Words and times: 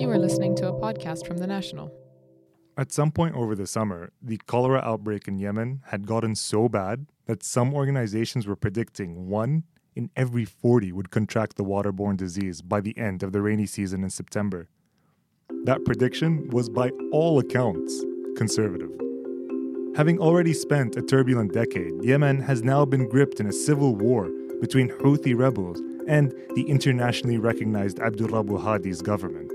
You 0.00 0.08
are 0.10 0.18
listening 0.18 0.56
to 0.56 0.68
a 0.68 0.72
podcast 0.72 1.26
from 1.26 1.36
The 1.36 1.46
National. 1.46 1.92
At 2.78 2.90
some 2.90 3.12
point 3.12 3.34
over 3.34 3.54
the 3.54 3.66
summer, 3.66 4.12
the 4.22 4.38
cholera 4.46 4.80
outbreak 4.82 5.28
in 5.28 5.38
Yemen 5.38 5.82
had 5.88 6.06
gotten 6.06 6.34
so 6.34 6.70
bad 6.70 7.04
that 7.26 7.42
some 7.42 7.74
organizations 7.74 8.46
were 8.46 8.56
predicting 8.56 9.28
one 9.28 9.64
in 9.94 10.08
every 10.16 10.46
40 10.46 10.90
would 10.92 11.10
contract 11.10 11.56
the 11.56 11.64
waterborne 11.64 12.16
disease 12.16 12.62
by 12.62 12.80
the 12.80 12.96
end 12.96 13.22
of 13.22 13.32
the 13.32 13.42
rainy 13.42 13.66
season 13.66 14.02
in 14.02 14.08
September. 14.08 14.70
That 15.64 15.84
prediction 15.84 16.48
was, 16.48 16.70
by 16.70 16.92
all 17.12 17.38
accounts, 17.38 18.02
conservative. 18.38 18.98
Having 19.96 20.18
already 20.18 20.54
spent 20.54 20.96
a 20.96 21.02
turbulent 21.02 21.52
decade, 21.52 22.02
Yemen 22.02 22.40
has 22.40 22.62
now 22.62 22.86
been 22.86 23.06
gripped 23.06 23.38
in 23.38 23.48
a 23.48 23.52
civil 23.52 23.94
war 23.94 24.30
between 24.62 24.88
Houthi 24.88 25.38
rebels 25.38 25.78
and 26.08 26.32
the 26.54 26.62
internationally 26.62 27.36
recognized 27.36 28.00
Abdul 28.00 28.28
Rabbu 28.28 28.62
Hadi's 28.62 29.02
government. 29.02 29.52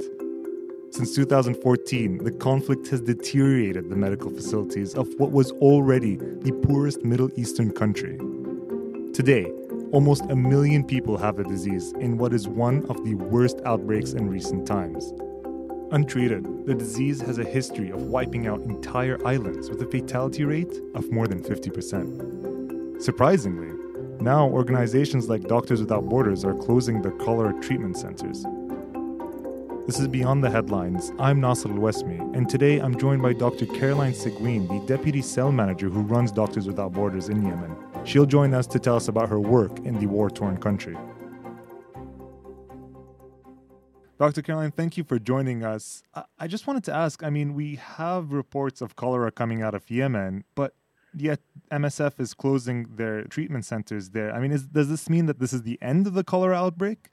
Since 0.96 1.14
2014, 1.16 2.24
the 2.24 2.32
conflict 2.32 2.88
has 2.88 3.02
deteriorated 3.02 3.90
the 3.90 3.98
medical 3.98 4.32
facilities 4.32 4.96
of 4.96 5.10
what 5.18 5.34
was 5.34 5.52
already 5.52 6.16
the 6.16 6.58
poorest 6.66 7.04
Middle 7.04 7.30
Eastern 7.38 7.70
country. 7.70 8.18
Today, 9.12 9.52
almost 9.92 10.24
a 10.30 10.38
million 10.38 10.86
people 10.86 11.18
have 11.18 11.36
the 11.36 11.44
disease 11.44 11.92
in 12.00 12.18
what 12.18 12.32
is 12.32 12.48
one 12.48 12.86
of 12.86 13.04
the 13.04 13.16
worst 13.16 13.60
outbreaks 13.66 14.14
in 14.14 14.30
recent 14.30 14.66
times. 14.66 15.12
Untreated, 15.92 16.66
the 16.66 16.74
disease 16.74 17.20
has 17.20 17.40
a 17.40 17.44
history 17.44 17.90
of 17.90 18.04
wiping 18.04 18.48
out 18.48 18.62
entire 18.62 19.20
islands 19.28 19.70
with 19.70 19.82
a 19.82 19.88
fatality 19.88 20.46
rate 20.46 20.80
of 20.94 21.12
more 21.12 21.28
than 21.28 21.44
50%. 21.44 23.02
Surprisingly, 23.02 23.74
now 24.22 24.48
organizations 24.48 25.28
like 25.28 25.50
Doctors 25.50 25.82
Without 25.82 26.06
Borders 26.06 26.46
are 26.46 26.54
closing 26.54 27.02
their 27.02 27.12
cholera 27.12 27.54
treatment 27.62 27.98
centers. 27.98 28.46
This 29.86 30.00
is 30.00 30.08
Beyond 30.08 30.44
the 30.44 30.50
Headlines. 30.50 31.12
I'm 31.20 31.40
Nasser 31.40 31.70
Al-Wasmi, 31.70 32.36
and 32.36 32.50
today 32.50 32.80
I'm 32.80 32.98
joined 32.98 33.22
by 33.22 33.34
Dr. 33.34 33.68
Caroline 33.68 34.16
Seguin, 34.16 34.68
the 34.68 34.84
Deputy 34.88 35.22
Cell 35.22 35.52
Manager 35.52 35.90
who 35.90 36.02
runs 36.02 36.32
Doctors 36.32 36.66
Without 36.66 36.92
Borders 36.92 37.30
in 37.30 37.46
Yemen. 37.46 37.76
She'll 38.04 38.26
join 38.26 38.56
us 38.56 38.66
to 38.66 38.80
tell 38.80 38.96
us 38.96 39.10
about 39.10 39.30
her 39.30 39.40
work 39.40 39.78
in 39.86 40.00
the 40.00 40.08
war-torn 40.08 40.58
country. 40.58 40.98
Dr. 44.18 44.42
Caroline, 44.42 44.72
thank 44.72 44.98
you 44.98 45.04
for 45.04 45.20
joining 45.20 45.64
us. 45.64 46.02
I 46.40 46.48
just 46.48 46.66
wanted 46.66 46.84
to 46.86 46.92
ask 46.92 47.22
I 47.22 47.30
mean, 47.30 47.54
we 47.54 47.76
have 47.76 48.34
reports 48.34 48.82
of 48.82 48.96
cholera 48.96 49.32
coming 49.32 49.62
out 49.62 49.76
of 49.76 49.92
Yemen, 49.92 50.46
but 50.56 50.74
yet 51.16 51.42
MSF 51.72 52.20
is 52.20 52.34
closing 52.34 52.96
their 52.96 53.26
treatment 53.26 53.66
centers 53.66 54.10
there. 54.10 54.34
I 54.34 54.40
mean, 54.40 54.52
is, 54.52 54.66
does 54.66 54.90
this 54.90 55.12
mean 55.12 55.28
that 55.28 55.38
this 55.38 55.54
is 55.54 55.62
the 55.62 55.78
end 55.80 56.08
of 56.08 56.16
the 56.16 56.24
cholera 56.24 56.56
outbreak? 56.56 57.10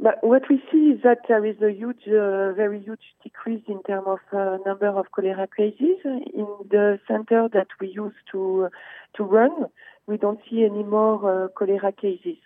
But 0.00 0.18
what 0.22 0.42
we 0.50 0.60
see 0.72 0.90
is 0.90 1.02
that 1.02 1.18
there 1.28 1.44
is 1.46 1.56
a 1.62 1.72
huge, 1.72 2.08
uh, 2.08 2.52
very 2.52 2.80
huge 2.82 3.14
decrease 3.22 3.62
in 3.68 3.80
terms 3.84 4.06
of 4.06 4.18
uh, 4.32 4.58
number 4.66 4.88
of 4.88 5.06
cholera 5.12 5.46
cases 5.56 5.98
in 6.04 6.46
the 6.68 6.98
center 7.06 7.48
that 7.52 7.68
we 7.80 7.88
used 7.88 8.16
to 8.32 8.68
to 9.16 9.22
run. 9.22 9.66
We 10.06 10.16
don't 10.16 10.40
see 10.50 10.64
any 10.64 10.82
more 10.82 11.44
uh, 11.44 11.48
cholera 11.48 11.92
cases. 11.92 12.38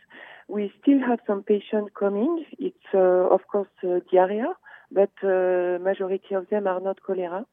We 0.47 0.73
still 0.81 1.01
have 1.01 1.21
some 1.27 1.43
patients 1.43 1.91
coming. 1.99 2.45
It's, 2.59 2.77
uh, 2.95 2.99
of 3.35 3.41
course, 3.51 3.69
uh, 3.83 4.01
diarrhea, 4.13 4.55
but 4.93 5.13
uh, 5.23 5.79
majority 5.83 6.35
of 6.35 6.49
them 6.51 6.67
are 6.67 6.81
not 6.81 7.03
cholera. 7.03 7.47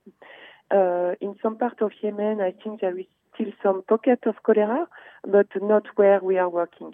In 1.21 1.35
some 1.41 1.57
part 1.57 1.81
of 1.81 1.91
Yemen, 2.01 2.41
I 2.41 2.51
think 2.51 2.81
there 2.81 2.97
is 2.97 3.05
still 3.33 3.51
some 3.63 3.81
pocket 3.83 4.19
of 4.25 4.35
cholera, 4.43 4.87
but 5.23 5.47
not 5.61 5.85
where 5.95 6.19
we 6.19 6.37
are 6.37 6.49
working. 6.49 6.93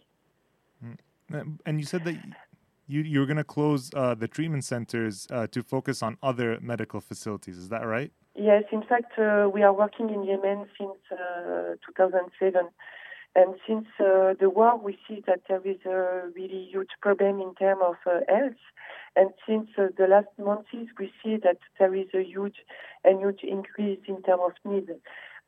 Mm. 0.84 1.58
And 1.66 1.80
you 1.80 1.86
said 1.86 2.04
that 2.06 2.16
you, 2.92 3.02
you're 3.02 3.26
going 3.26 3.38
to 3.38 3.44
close 3.44 3.90
uh, 3.96 4.16
the 4.16 4.28
treatment 4.28 4.66
centers 4.66 5.28
uh, 5.32 5.48
to 5.48 5.64
focus 5.64 6.04
on 6.04 6.18
other 6.22 6.60
medical 6.62 7.00
facilities. 7.00 7.58
Is 7.58 7.70
that 7.70 7.86
right? 7.86 8.12
Yes, 8.36 8.64
in 8.72 8.84
fact, 8.84 9.14
we 9.18 9.62
are 9.62 9.74
working 9.74 10.10
in 10.10 10.24
Yemen 10.24 10.66
since 10.78 10.98
2007. 11.86 12.70
And 13.34 13.56
since 13.66 13.86
uh, 13.98 14.34
the 14.40 14.50
war, 14.50 14.78
we 14.78 14.98
see 15.08 15.24
that 15.26 15.42
there 15.48 15.62
is 15.64 15.78
a 15.86 16.28
really 16.36 16.68
huge 16.70 16.90
problem 17.02 17.40
in 17.40 17.56
terms 17.56 17.82
of 17.82 17.96
uh, 18.06 18.20
health. 18.28 18.60
And 19.16 19.30
since 19.48 19.70
uh, 19.78 19.88
the 19.98 20.08
last 20.08 20.28
months, 20.38 20.68
we 21.00 21.14
see 21.24 21.38
that 21.38 21.58
there 21.80 21.96
is 21.96 22.08
a 22.14 22.24
huge 22.24 22.58
and 23.06 23.20
huge 23.20 23.42
increase 23.44 24.00
in 24.08 24.22
terms 24.24 24.42
of 24.48 24.72
need. 24.72 24.90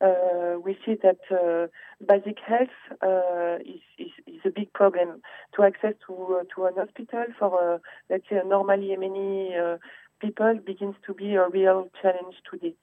Uh, 0.04 0.58
we 0.64 0.76
see 0.84 0.96
that 1.02 1.20
uh, 1.30 1.66
basic 2.06 2.38
health 2.46 2.76
uh, 3.02 3.56
is, 3.64 3.80
is, 3.98 4.12
is, 4.26 4.40
a 4.44 4.50
big 4.50 4.70
problem. 4.72 5.22
To 5.56 5.62
access 5.62 5.94
to 6.06 6.42
to 6.54 6.66
an 6.66 6.74
hospital 6.76 7.24
for 7.38 7.80
let's 8.10 8.24
say 8.28 8.36
a 8.36 8.44
normal 8.44 8.76
Yemeni 8.76 9.78
people 10.20 10.58
begins 10.64 10.96
to 11.06 11.14
be 11.14 11.34
a 11.34 11.48
real 11.48 11.90
challenge 12.00 12.36
today. 12.50 12.74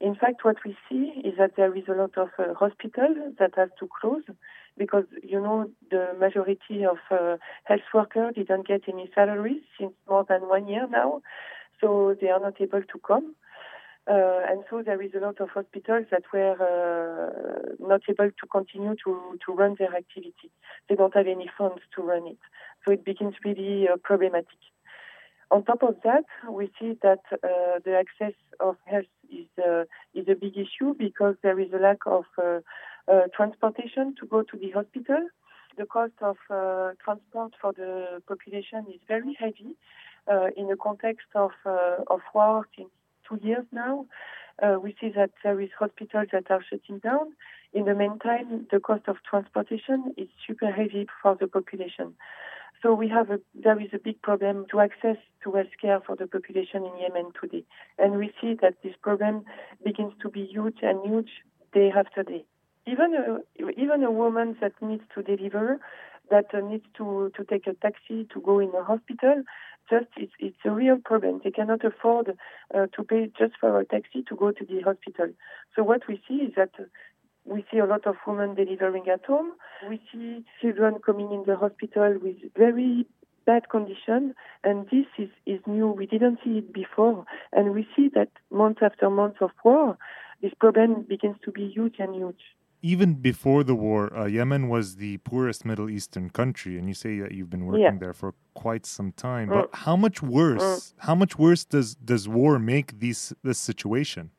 In 0.00 0.14
fact, 0.14 0.44
what 0.44 0.56
we 0.64 0.76
see 0.88 1.20
is 1.24 1.34
that 1.38 1.56
there 1.56 1.74
is 1.76 1.84
a 1.88 1.92
lot 1.92 2.16
of 2.16 2.28
uh, 2.38 2.54
hospitals 2.54 3.34
that 3.38 3.52
have 3.56 3.68
to 3.78 3.88
close 4.00 4.22
because, 4.78 5.04
you 5.22 5.38
know, 5.38 5.70
the 5.90 6.14
majority 6.18 6.86
of 6.90 6.96
uh, 7.10 7.36
health 7.64 7.88
workers 7.92 8.34
didn't 8.34 8.66
get 8.66 8.82
any 8.88 9.10
salaries 9.14 9.60
since 9.78 9.92
more 10.08 10.24
than 10.26 10.48
one 10.48 10.66
year 10.68 10.86
now, 10.90 11.20
so 11.80 12.16
they 12.18 12.28
are 12.28 12.40
not 12.40 12.58
able 12.60 12.82
to 12.82 12.98
come. 13.06 13.34
Uh, 14.08 14.40
and 14.48 14.64
so 14.70 14.82
there 14.82 15.00
is 15.02 15.12
a 15.14 15.20
lot 15.20 15.40
of 15.40 15.50
hospitals 15.50 16.06
that 16.10 16.22
were 16.32 16.56
uh, 16.56 17.86
not 17.86 18.00
able 18.08 18.30
to 18.30 18.46
continue 18.50 18.94
to, 19.04 19.38
to 19.44 19.52
run 19.52 19.76
their 19.78 19.94
activity. 19.94 20.50
They 20.88 20.94
don't 20.94 21.14
have 21.14 21.26
any 21.26 21.50
funds 21.56 21.82
to 21.96 22.02
run 22.02 22.26
it. 22.26 22.38
So 22.84 22.92
it 22.92 23.04
becomes 23.04 23.34
really 23.44 23.88
uh, 23.88 23.96
problematic. 24.02 24.58
On 25.50 25.64
top 25.64 25.82
of 25.82 25.96
that, 26.04 26.24
we 26.48 26.70
see 26.80 26.96
that 27.02 27.20
uh, 27.32 27.80
the 27.84 27.98
access 27.98 28.34
of 28.58 28.76
health 28.86 29.04
is 29.30 29.46
uh, 29.58 29.82
is 30.14 30.28
a 30.28 30.34
big 30.34 30.56
issue 30.56 30.94
because 30.96 31.34
there 31.42 31.58
is 31.58 31.72
a 31.72 31.78
lack 31.78 31.98
of 32.06 32.24
uh, 32.38 32.60
transportation 33.36 34.14
to 34.20 34.26
go 34.26 34.42
to 34.42 34.56
the 34.56 34.70
hospital. 34.70 35.28
The 35.76 35.86
cost 35.86 36.12
of 36.20 36.36
transport 37.04 37.52
for 37.60 37.72
the 37.72 38.22
population 38.28 38.86
is 38.94 39.00
very 39.08 39.36
heavy 39.38 39.76
in 40.56 40.68
the 40.68 40.76
context 40.80 41.26
of 41.34 41.50
of 41.66 42.20
war 42.32 42.66
since 42.76 42.90
two 43.30 43.38
years 43.46 43.64
now. 43.72 44.06
we 44.82 44.94
see 45.00 45.10
that 45.16 45.30
there 45.42 45.60
is 45.60 45.70
hospitals 45.78 46.28
that 46.32 46.50
are 46.50 46.64
shutting 46.68 46.98
down. 46.98 47.32
In 47.72 47.84
the 47.84 47.94
meantime, 47.94 48.66
the 48.70 48.80
cost 48.80 49.02
of 49.06 49.16
transportation 49.28 50.12
is 50.16 50.28
super 50.46 50.70
heavy 50.70 51.06
for 51.22 51.36
the 51.38 51.46
population. 51.46 52.14
So 52.82 52.94
we 52.94 53.08
have 53.08 53.30
a, 53.30 53.38
there 53.54 53.78
is 53.78 53.88
a 53.92 53.98
big 53.98 54.22
problem 54.22 54.66
to 54.70 54.80
access 54.80 55.16
to 55.44 55.50
healthcare 55.50 56.04
for 56.04 56.16
the 56.16 56.26
population 56.26 56.84
in 56.84 56.98
Yemen 56.98 57.32
today. 57.40 57.64
And 57.98 58.16
we 58.16 58.32
see 58.40 58.54
that 58.62 58.76
this 58.82 58.94
problem 59.02 59.44
begins 59.84 60.14
to 60.22 60.30
be 60.30 60.46
huge 60.46 60.78
and 60.82 61.04
huge 61.04 61.30
day 61.74 61.92
after 61.94 62.22
day. 62.22 62.44
Even 62.86 63.14
a, 63.14 63.38
even 63.78 64.02
a 64.02 64.10
woman 64.10 64.56
that 64.62 64.72
needs 64.80 65.02
to 65.14 65.22
deliver, 65.22 65.78
that 66.30 66.46
uh, 66.54 66.60
needs 66.60 66.86
to, 66.96 67.30
to 67.36 67.44
take 67.44 67.66
a 67.66 67.74
taxi 67.74 68.26
to 68.32 68.40
go 68.40 68.58
in 68.58 68.72
a 68.74 68.82
hospital, 68.82 69.42
just 69.90 70.06
it's, 70.16 70.32
it's 70.38 70.56
a 70.64 70.70
real 70.70 70.98
problem. 71.04 71.40
They 71.42 71.50
cannot 71.50 71.84
afford 71.84 72.36
uh, 72.74 72.86
to 72.96 73.04
pay 73.04 73.30
just 73.38 73.54
for 73.60 73.78
a 73.80 73.84
taxi 73.84 74.22
to 74.28 74.36
go 74.36 74.52
to 74.52 74.64
the 74.64 74.80
hospital. 74.80 75.28
So 75.76 75.82
what 75.82 76.02
we 76.08 76.22
see 76.26 76.36
is 76.36 76.52
that 76.56 76.70
we 77.44 77.64
see 77.70 77.78
a 77.78 77.86
lot 77.86 78.06
of 78.06 78.16
women 78.26 78.54
delivering 78.54 79.08
at 79.08 79.24
home. 79.24 79.52
We 79.88 80.00
see 80.12 80.44
children 80.60 80.98
coming 81.04 81.32
in 81.32 81.44
the 81.46 81.56
hospital 81.56 82.16
with 82.22 82.36
very 82.56 83.06
bad 83.46 83.68
condition, 83.68 84.34
and 84.62 84.86
this 84.86 85.06
is, 85.18 85.30
is 85.46 85.60
new. 85.66 85.88
We 85.88 86.06
didn't 86.06 86.38
see 86.44 86.58
it 86.58 86.72
before, 86.72 87.24
and 87.52 87.72
we 87.72 87.86
see 87.96 88.08
that 88.14 88.28
month 88.50 88.78
after 88.82 89.10
month 89.10 89.36
of 89.40 89.50
war, 89.64 89.98
this 90.42 90.52
problem 90.58 91.02
begins 91.08 91.36
to 91.44 91.50
be 91.50 91.68
huge 91.68 91.96
and 91.98 92.14
huge. 92.14 92.40
Even 92.82 93.14
before 93.14 93.62
the 93.62 93.74
war, 93.74 94.16
uh, 94.16 94.24
Yemen 94.24 94.68
was 94.68 94.96
the 94.96 95.18
poorest 95.18 95.64
Middle 95.64 95.90
Eastern 95.90 96.30
country, 96.30 96.78
and 96.78 96.88
you 96.88 96.94
say 96.94 97.18
that 97.18 97.32
you've 97.32 97.50
been 97.50 97.66
working 97.66 97.82
yeah. 97.82 97.98
there 97.98 98.14
for 98.14 98.34
quite 98.54 98.86
some 98.86 99.12
time. 99.12 99.48
Mm. 99.48 99.60
But 99.60 99.78
how 99.80 99.96
much 99.96 100.22
worse? 100.22 100.62
Mm. 100.62 100.92
How 100.98 101.14
much 101.14 101.38
worse 101.38 101.64
does 101.64 101.94
does 101.94 102.26
war 102.26 102.58
make 102.58 102.98
these 103.00 103.34
this 103.42 103.58
situation? 103.58 104.30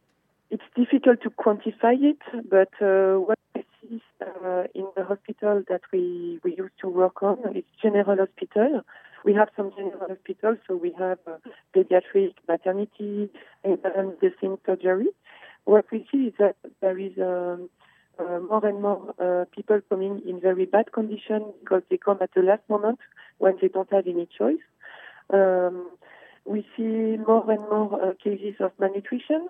It's 0.49 0.63
difficult 0.75 1.21
to 1.21 1.29
quantify 1.29 1.95
it, 2.11 2.21
but 2.49 2.73
uh, 2.81 3.19
what 3.19 3.39
I 3.55 3.63
see 3.79 4.01
uh, 4.21 4.63
in 4.75 4.87
the 4.97 5.05
hospital 5.05 5.63
that 5.69 5.81
we, 5.93 6.39
we 6.43 6.55
used 6.57 6.77
to 6.81 6.89
work 6.89 7.23
on 7.23 7.37
is 7.55 7.63
general 7.81 8.17
hospital. 8.17 8.81
We 9.23 9.33
have 9.33 9.49
some 9.55 9.71
general 9.77 10.07
hospitals, 10.09 10.57
so 10.67 10.75
we 10.75 10.93
have 10.99 11.19
uh, 11.25 11.37
pediatric, 11.73 12.33
maternity, 12.49 13.29
and 13.63 13.77
medicine 13.81 14.57
surgery. 14.65 15.07
What 15.63 15.85
we 15.91 16.05
see 16.11 16.23
is 16.29 16.33
that 16.37 16.55
there 16.81 16.97
is 16.97 17.13
um, 17.17 17.69
uh, 18.21 18.39
more 18.39 18.65
and 18.65 18.81
more 18.81 19.13
uh, 19.19 19.45
people 19.55 19.79
coming 19.89 20.21
in 20.27 20.39
very 20.39 20.65
bad 20.65 20.91
condition 20.91 21.53
because 21.61 21.83
they 21.89 21.97
come 21.97 22.17
at 22.21 22.31
the 22.35 22.41
last 22.41 22.61
moment 22.69 22.99
when 23.37 23.57
they 23.61 23.67
don't 23.67 23.91
have 23.91 24.07
any 24.07 24.27
choice. 24.37 24.63
Um, 25.33 25.89
we 26.45 26.65
see 26.75 27.17
more 27.27 27.49
and 27.49 27.61
more 27.69 28.01
uh, 28.01 28.13
cases 28.23 28.55
of 28.59 28.71
malnutrition. 28.79 29.47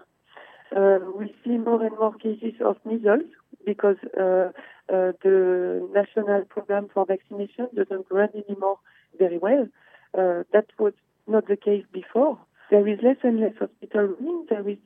Uh, 0.76 1.00
we 1.18 1.34
see 1.44 1.58
more 1.58 1.84
and 1.84 1.98
more 1.98 2.14
cases 2.14 2.54
of 2.64 2.78
measles 2.86 3.30
because 3.66 3.98
uh, 4.18 4.52
uh, 4.90 5.12
the 5.24 5.88
national 5.94 6.44
program 6.46 6.88
for 6.94 7.06
vaccination 7.06 7.68
doesn't 7.76 8.06
run 8.10 8.30
anymore 8.36 8.78
very 9.18 9.38
well. 9.38 9.68
that 10.14 10.68
was 10.80 10.94
not 11.28 11.48
the 11.48 11.58
case 11.58 11.86
before. 11.92 12.38
there 12.70 12.88
is 12.88 13.00
less 13.04 13.18
and 13.24 13.40
less 13.40 13.54
hospital 13.60 14.16
running. 14.20 14.46
There 14.50 14.68
is 14.68 14.78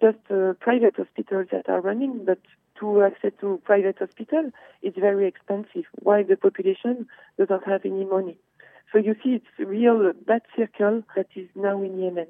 just 0.00 0.18
uh, 0.30 0.54
private 0.60 0.96
hospitals 0.96 1.48
that 1.52 1.68
are 1.68 1.80
running, 1.80 2.24
but 2.24 2.40
to 2.80 3.02
access 3.02 3.32
to 3.40 3.60
private 3.64 3.98
hospital, 3.98 4.50
is 4.82 4.94
very 4.98 5.26
expensive, 5.26 5.84
while 6.02 6.24
the 6.24 6.36
population 6.36 7.06
doesn't 7.38 7.64
have 7.64 7.82
any 7.84 8.04
money. 8.04 8.38
So 8.92 8.98
you 8.98 9.14
see, 9.22 9.34
it's 9.34 9.46
a 9.58 9.66
real 9.66 10.12
bad 10.26 10.42
circle 10.56 11.02
that 11.14 11.26
is 11.36 11.48
now 11.54 11.82
in 11.82 11.98
Yemen. 11.98 12.28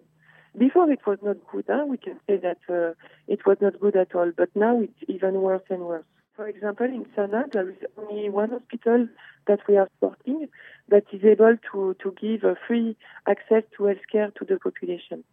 Before 0.57 0.91
it 0.91 1.01
was 1.07 1.19
not 1.23 1.37
good, 1.53 1.67
huh? 1.69 1.85
we 1.87 1.99
can 1.99 2.19
say 2.27 2.37
that 2.39 2.59
uh, 2.69 2.95
it 3.29 3.47
was 3.47 3.59
not 3.61 3.79
good 3.79 3.97
at 3.97 4.15
all, 4.15 4.33
but 4.37 4.49
now 4.57 4.81
it's 4.81 4.99
even 5.07 5.35
worse 5.35 5.63
and 5.71 5.83
worse. 5.83 6.05
For 6.35 6.49
example, 6.49 6.87
in 6.87 7.05
Sana'a, 7.17 7.53
there 7.53 7.69
is 7.69 7.77
only 7.97 8.29
one 8.29 8.51
hospital 8.51 9.09
that 9.47 9.61
we 9.69 9.77
are 9.77 9.89
supporting 9.95 10.49
that 10.89 11.05
is 11.13 11.25
able 11.25 11.57
to, 11.73 11.97
to 12.03 12.15
give 12.21 12.45
a 12.45 12.57
free 12.67 12.97
access 13.29 13.63
to 13.77 13.83
healthcare 13.85 14.35
to 14.37 14.45
the 14.45 14.59
population. 14.59 15.25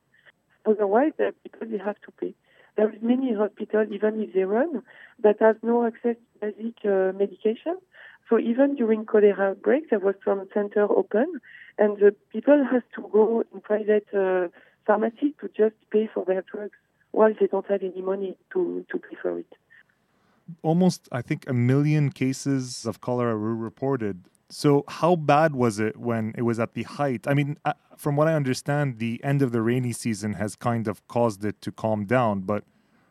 Otherwise, 0.66 1.14
the 1.18 1.34
people 1.44 1.68
they 1.70 1.78
have 1.78 2.00
to 2.02 2.12
pay. 2.20 2.34
There 2.78 2.90
is 2.90 3.02
many 3.02 3.34
hospitals, 3.34 3.88
even 3.92 4.22
if 4.22 4.34
they 4.34 4.44
run, 4.44 4.84
that 5.24 5.38
has 5.40 5.56
no 5.64 5.86
access 5.88 6.16
to 6.16 6.40
basic 6.42 6.76
uh, 6.84 7.18
medication. 7.18 7.78
So 8.30 8.40
even 8.40 8.76
during 8.76 9.06
cholera 9.06 9.52
outbreak, 9.52 9.90
there 9.90 10.00
was 10.00 10.16
some 10.26 10.48
center 10.54 10.84
open, 10.84 11.40
and 11.78 11.98
the 11.98 12.14
people 12.34 12.66
has 12.72 12.82
to 12.96 13.10
go 13.12 13.44
in 13.54 13.62
private 13.62 14.08
uh, 14.14 14.48
pharmacy 14.86 15.36
to 15.40 15.48
just 15.56 15.76
pay 15.92 16.10
for 16.14 16.26
their 16.26 16.44
drugs, 16.52 16.78
while 17.12 17.34
they 17.40 17.48
don't 17.48 17.68
have 17.68 17.84
any 17.84 18.02
money 18.02 18.36
to, 18.54 18.86
to 18.92 18.98
pay 18.98 19.16
for 19.22 19.40
it. 19.40 19.52
Almost, 20.62 21.08
I 21.12 21.22
think, 21.22 21.46
a 21.48 21.54
million 21.54 22.12
cases 22.12 22.86
of 22.86 23.00
cholera 23.00 23.38
were 23.38 23.56
reported 23.56 24.26
so, 24.50 24.84
how 24.88 25.16
bad 25.16 25.56
was 25.56 25.80
it 25.80 25.98
when 25.98 26.34
it 26.38 26.44
was 26.44 26.60
at 26.60 26.76
the 26.76 26.84
height? 26.84 27.28
I 27.28 27.34
mean, 27.34 27.58
uh, 27.66 27.74
from 27.98 28.16
what 28.16 28.28
I 28.28 28.34
understand, 28.34 29.00
the 29.00 29.20
end 29.24 29.42
of 29.42 29.52
the 29.52 29.62
rainy 29.62 29.92
season 29.92 30.34
has 30.34 30.56
kind 30.56 30.88
of 30.88 31.06
caused 31.08 31.44
it 31.44 31.62
to 31.62 31.72
calm 31.72 32.06
down. 32.06 32.42
But 32.42 32.64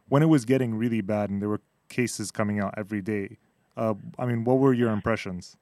when 0.09 0.23
it 0.23 0.27
was 0.27 0.45
getting 0.45 0.77
really 0.77 1.01
bad 1.01 1.31
and 1.31 1.43
there 1.43 1.49
were 1.49 1.61
cases 1.89 2.31
coming 2.31 2.61
out 2.61 2.75
every 2.77 3.03
day, 3.03 3.39
uh, 3.77 3.95
I 4.17 4.27
mean, 4.27 4.45
what 4.45 4.59
were 4.59 4.73
your 4.73 4.91
impressions? 4.91 5.57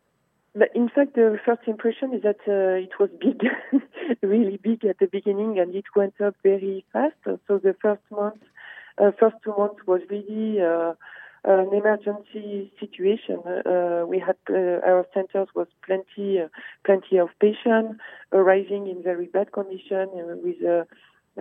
In 0.74 0.90
fact, 0.90 1.14
the 1.14 1.38
first 1.46 1.62
impression 1.66 2.12
is 2.12 2.22
that 2.22 2.40
uh, 2.46 2.76
it 2.76 2.90
was 3.00 3.08
big, 3.19 3.42
really 4.22 4.58
big 4.58 4.84
at 4.84 4.98
the 4.98 5.06
beginning, 5.06 5.58
and 5.58 5.74
it 5.74 5.84
went 5.96 6.20
up 6.20 6.34
very 6.42 6.84
fast. 6.92 7.14
So 7.24 7.56
the 7.56 7.74
first 7.80 8.02
month, 8.10 8.42
uh, 8.98 9.12
first 9.19 9.36
two 9.42 9.54
months 9.56 9.86
was 9.86 10.02
really 10.10 10.60
uh, 10.60 10.92
an 11.44 11.73
emergency 11.73 12.73
situation. 12.79 13.41
Uh, 13.47 14.05
we 14.06 14.19
had 14.19 14.37
uh, 14.49 14.81
our 14.87 15.06
centers 15.12 15.49
was 15.55 15.67
plenty, 15.85 16.41
uh, 16.41 16.49
plenty 16.85 17.19
of 17.19 17.29
patients 17.41 18.00
arriving 18.33 18.87
in 18.87 19.03
very 19.03 19.27
bad 19.27 19.53
condition 19.53 20.09
uh, 20.15 20.37
with 20.37 20.56
uh, 20.65 20.85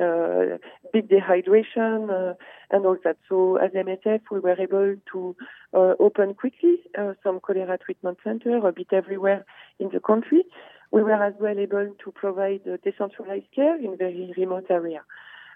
uh, 0.01 0.57
big 0.91 1.07
dehydration 1.07 2.35
and 2.71 2.85
all 2.85 2.97
that. 3.03 3.17
So 3.29 3.57
as 3.57 3.71
MSF, 3.71 4.21
we 4.31 4.39
were 4.39 4.59
able 4.59 4.95
to 5.11 5.35
open 5.73 6.33
quickly 6.33 6.77
some 7.23 7.39
cholera 7.39 7.77
treatment 7.77 8.17
center 8.23 8.57
a 8.65 8.71
bit 8.71 8.87
everywhere 8.93 9.45
in 9.79 9.89
the 9.93 9.99
country. 9.99 10.43
We 10.91 11.03
were 11.03 11.23
as 11.23 11.33
well 11.39 11.57
able 11.57 11.93
to 12.03 12.11
provide 12.11 12.61
decentralized 12.83 13.51
care 13.53 13.77
in 13.77 13.97
very 13.97 14.33
remote 14.37 14.67
area. 14.69 15.01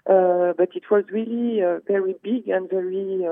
but 0.06 0.68
it 0.76 0.84
was 0.90 1.04
really 1.10 1.62
very 1.88 2.14
big 2.22 2.48
and 2.48 2.68
very 2.68 3.26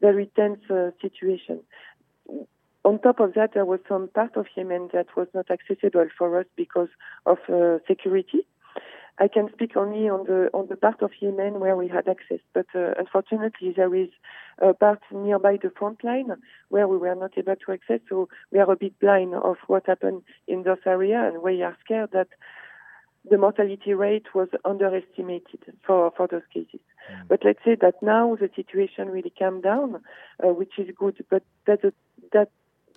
very 0.00 0.30
tense 0.36 0.60
uh, 0.70 0.90
situation. 1.00 1.60
On 2.84 2.98
top 3.00 3.20
of 3.20 3.32
that, 3.34 3.54
there 3.54 3.64
was 3.64 3.80
some 3.88 4.08
part 4.08 4.36
of 4.36 4.46
Yemen 4.56 4.90
that 4.92 5.06
was 5.16 5.28
not 5.34 5.50
accessible 5.50 6.06
for 6.16 6.38
us 6.38 6.46
because 6.56 6.88
of 7.24 7.38
uh, 7.48 7.78
security. 7.86 8.46
I 9.18 9.28
can 9.28 9.48
speak 9.52 9.76
only 9.76 10.08
on 10.08 10.24
the 10.26 10.50
on 10.52 10.66
the 10.68 10.76
part 10.76 11.00
of 11.00 11.12
Yemen 11.20 11.60
where 11.60 11.76
we 11.76 11.86
had 11.86 12.08
access, 12.08 12.40
but 12.52 12.66
uh, 12.74 12.94
unfortunately 12.98 13.72
there 13.74 13.94
is 13.94 14.08
a 14.58 14.74
part 14.74 15.00
nearby 15.12 15.56
the 15.62 15.70
front 15.70 16.02
line 16.02 16.30
where 16.68 16.88
we 16.88 16.98
were 16.98 17.14
not 17.14 17.38
able 17.38 17.54
to 17.54 17.72
access. 17.72 18.00
So 18.08 18.28
we 18.50 18.58
are 18.58 18.70
a 18.70 18.76
bit 18.76 18.98
blind 18.98 19.34
of 19.34 19.56
what 19.68 19.86
happened 19.86 20.22
in 20.48 20.64
those 20.64 20.84
areas, 20.84 21.32
and 21.32 21.42
we 21.42 21.62
are 21.62 21.76
scared 21.84 22.10
that 22.12 22.28
the 23.28 23.38
mortality 23.38 23.94
rate 23.94 24.34
was 24.34 24.48
underestimated 24.64 25.60
for, 25.86 26.12
for 26.16 26.26
those 26.26 26.42
cases. 26.52 26.80
Mm. 27.10 27.28
But 27.28 27.40
let's 27.44 27.60
say 27.64 27.76
that 27.80 28.02
now 28.02 28.36
the 28.36 28.50
situation 28.54 29.08
really 29.08 29.32
calmed 29.36 29.62
down, 29.62 30.02
uh, 30.42 30.48
which 30.48 30.78
is 30.78 30.88
good. 30.94 31.24
But 31.30 31.42
that, 31.66 31.80
that 32.32 32.50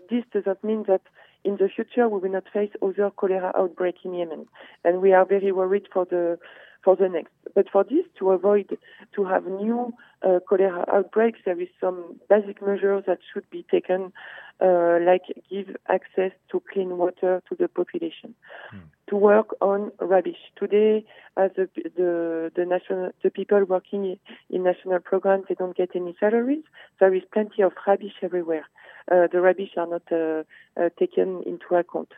this 0.10 0.24
does 0.34 0.44
not 0.46 0.64
mean 0.64 0.86
that 0.88 1.02
in 1.44 1.58
the 1.58 1.70
future 1.74 2.10
we 2.10 2.20
will 2.20 2.32
not 2.32 2.44
face 2.52 2.72
other 2.82 3.10
cholera 3.12 3.52
outbreak 3.56 3.96
in 4.04 4.14
Yemen, 4.14 4.48
and 4.84 5.02
we 5.02 5.14
are 5.14 5.26
very 5.26 5.52
worried 5.52 5.88
for 5.94 6.06
the 6.06 6.38
for 6.88 6.96
the 6.96 7.10
next. 7.10 7.34
But 7.54 7.66
for 7.70 7.84
this, 7.84 8.06
to 8.18 8.32
avoid 8.32 8.78
to 9.14 9.24
have 9.26 9.46
new 9.46 9.94
uh, 10.26 10.40
cholera 10.48 10.86
outbreaks, 10.90 11.40
there 11.44 11.60
is 11.60 11.68
some 11.82 12.16
basic 12.30 12.66
measures 12.66 13.04
that 13.08 13.20
should 13.30 13.44
be 13.50 13.66
taken, 13.70 14.14
uh, 14.62 15.00
like 15.02 15.24
give 15.50 15.76
access 15.90 16.32
to 16.50 16.64
clean 16.72 16.98
water 16.98 17.44
to 17.50 17.56
the 17.60 17.68
population, 17.68 18.34
hmm. 18.72 18.78
to 19.10 19.18
work 19.18 19.50
on 19.60 19.92
rubbish. 20.00 20.42
Today, 20.56 21.06
as 21.36 21.52
the, 21.58 21.68
the 21.76 22.54
the 22.56 22.66
national 22.66 23.12
the 23.22 23.32
people 23.32 23.66
working 23.66 24.18
in 24.50 24.64
national 24.64 25.00
programs, 25.00 25.44
they 25.50 25.56
don't 25.56 25.76
get 25.76 25.90
any 25.94 26.16
salaries. 26.22 26.64
There 27.02 27.14
is 27.14 27.24
plenty 27.34 27.64
of 27.64 27.74
rubbish 27.86 28.16
everywhere. 28.22 28.66
Uh, 29.10 29.28
the 29.32 29.40
rubbish 29.40 29.72
are 29.78 29.88
not 29.88 30.04
uh, 30.12 30.44
uh, 30.80 30.90
taken 31.00 31.42
into 31.46 31.76
account. 31.76 32.10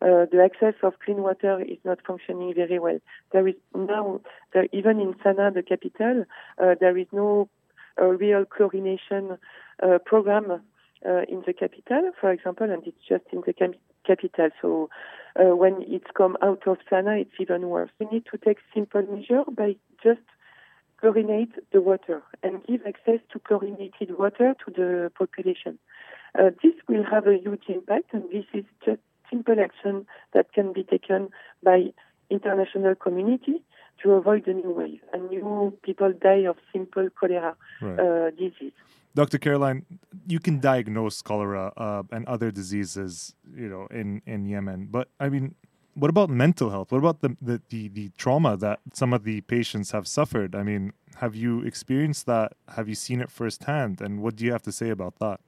The 0.00 0.40
access 0.42 0.74
of 0.82 0.94
clean 1.04 1.22
water 1.22 1.60
is 1.60 1.78
not 1.84 1.98
functioning 2.06 2.54
very 2.54 2.78
well. 2.78 2.98
There 3.32 3.46
is 3.48 3.56
now, 3.74 4.20
there, 4.54 4.66
even 4.72 5.00
in 5.00 5.14
Sana'a, 5.14 5.52
the 5.52 5.62
capital, 5.62 6.24
there 6.58 6.96
is 6.96 7.08
no 7.12 7.48
real 7.98 8.44
chlorination 8.44 9.38
program 10.04 10.62
uh, 11.06 11.22
in 11.28 11.42
the 11.46 11.52
capital, 11.52 12.10
for 12.20 12.30
example, 12.32 12.70
and 12.70 12.82
it's 12.86 13.04
just 13.08 13.24
in 13.32 13.42
the 13.46 13.54
capital. 14.06 14.50
So 14.60 14.90
uh, 15.36 15.54
when 15.54 15.82
it's 15.86 16.10
come 16.16 16.36
out 16.42 16.66
of 16.66 16.78
Sana'a, 16.90 17.20
it's 17.22 17.34
even 17.38 17.68
worse. 17.68 17.90
We 17.98 18.06
need 18.10 18.24
to 18.32 18.38
take 18.38 18.58
simple 18.74 19.02
measures 19.02 19.44
by 19.56 19.76
just 20.02 20.20
chlorinate 21.02 21.52
the 21.72 21.80
water 21.80 22.22
and 22.42 22.64
give 22.66 22.80
access 22.86 23.20
to 23.32 23.38
chlorinated 23.38 24.18
water 24.18 24.54
to 24.64 24.72
the 24.72 25.12
population. 25.16 25.78
Uh, 26.38 26.50
this 26.62 26.74
will 26.88 27.04
have 27.04 27.26
a 27.26 27.38
huge 27.38 27.64
impact, 27.68 28.12
and 28.12 28.24
this 28.32 28.44
is 28.52 28.64
just 28.84 29.00
simple 29.30 29.56
action 29.60 30.06
that 30.32 30.52
can 30.52 30.72
be 30.72 30.82
taken 30.82 31.28
by 31.62 31.92
international 32.30 32.94
community 32.94 33.62
to 34.02 34.12
avoid 34.12 34.46
a 34.46 34.54
new 34.54 34.70
wave 34.70 35.00
and 35.12 35.28
new 35.30 35.76
people 35.82 36.12
die 36.12 36.44
of 36.46 36.56
simple 36.72 37.08
cholera 37.18 37.56
right. 37.80 37.98
uh, 37.98 38.30
disease. 38.30 38.72
Dr. 39.14 39.38
Caroline, 39.38 39.84
you 40.26 40.38
can 40.38 40.60
diagnose 40.60 41.22
cholera 41.22 41.72
uh, 41.76 42.02
and 42.12 42.26
other 42.26 42.50
diseases, 42.50 43.34
you 43.56 43.68
know, 43.68 43.88
in, 43.90 44.22
in 44.26 44.46
Yemen. 44.46 44.88
But 44.90 45.08
I 45.18 45.28
mean, 45.28 45.54
what 45.94 46.10
about 46.10 46.30
mental 46.30 46.70
health? 46.70 46.92
What 46.92 46.98
about 46.98 47.20
the, 47.22 47.36
the, 47.42 47.60
the, 47.70 47.88
the, 47.88 48.10
trauma 48.16 48.56
that 48.58 48.78
some 48.92 49.12
of 49.12 49.24
the 49.24 49.40
patients 49.40 49.90
have 49.90 50.06
suffered? 50.06 50.54
I 50.54 50.62
mean, 50.62 50.92
have 51.16 51.34
you 51.34 51.62
experienced 51.62 52.26
that? 52.26 52.52
Have 52.76 52.88
you 52.88 52.94
seen 52.94 53.20
it 53.20 53.30
firsthand? 53.30 54.00
And 54.00 54.22
what 54.22 54.36
do 54.36 54.44
you 54.44 54.52
have 54.52 54.62
to 54.62 54.72
say 54.72 54.90
about 54.90 55.18
that? 55.18 55.40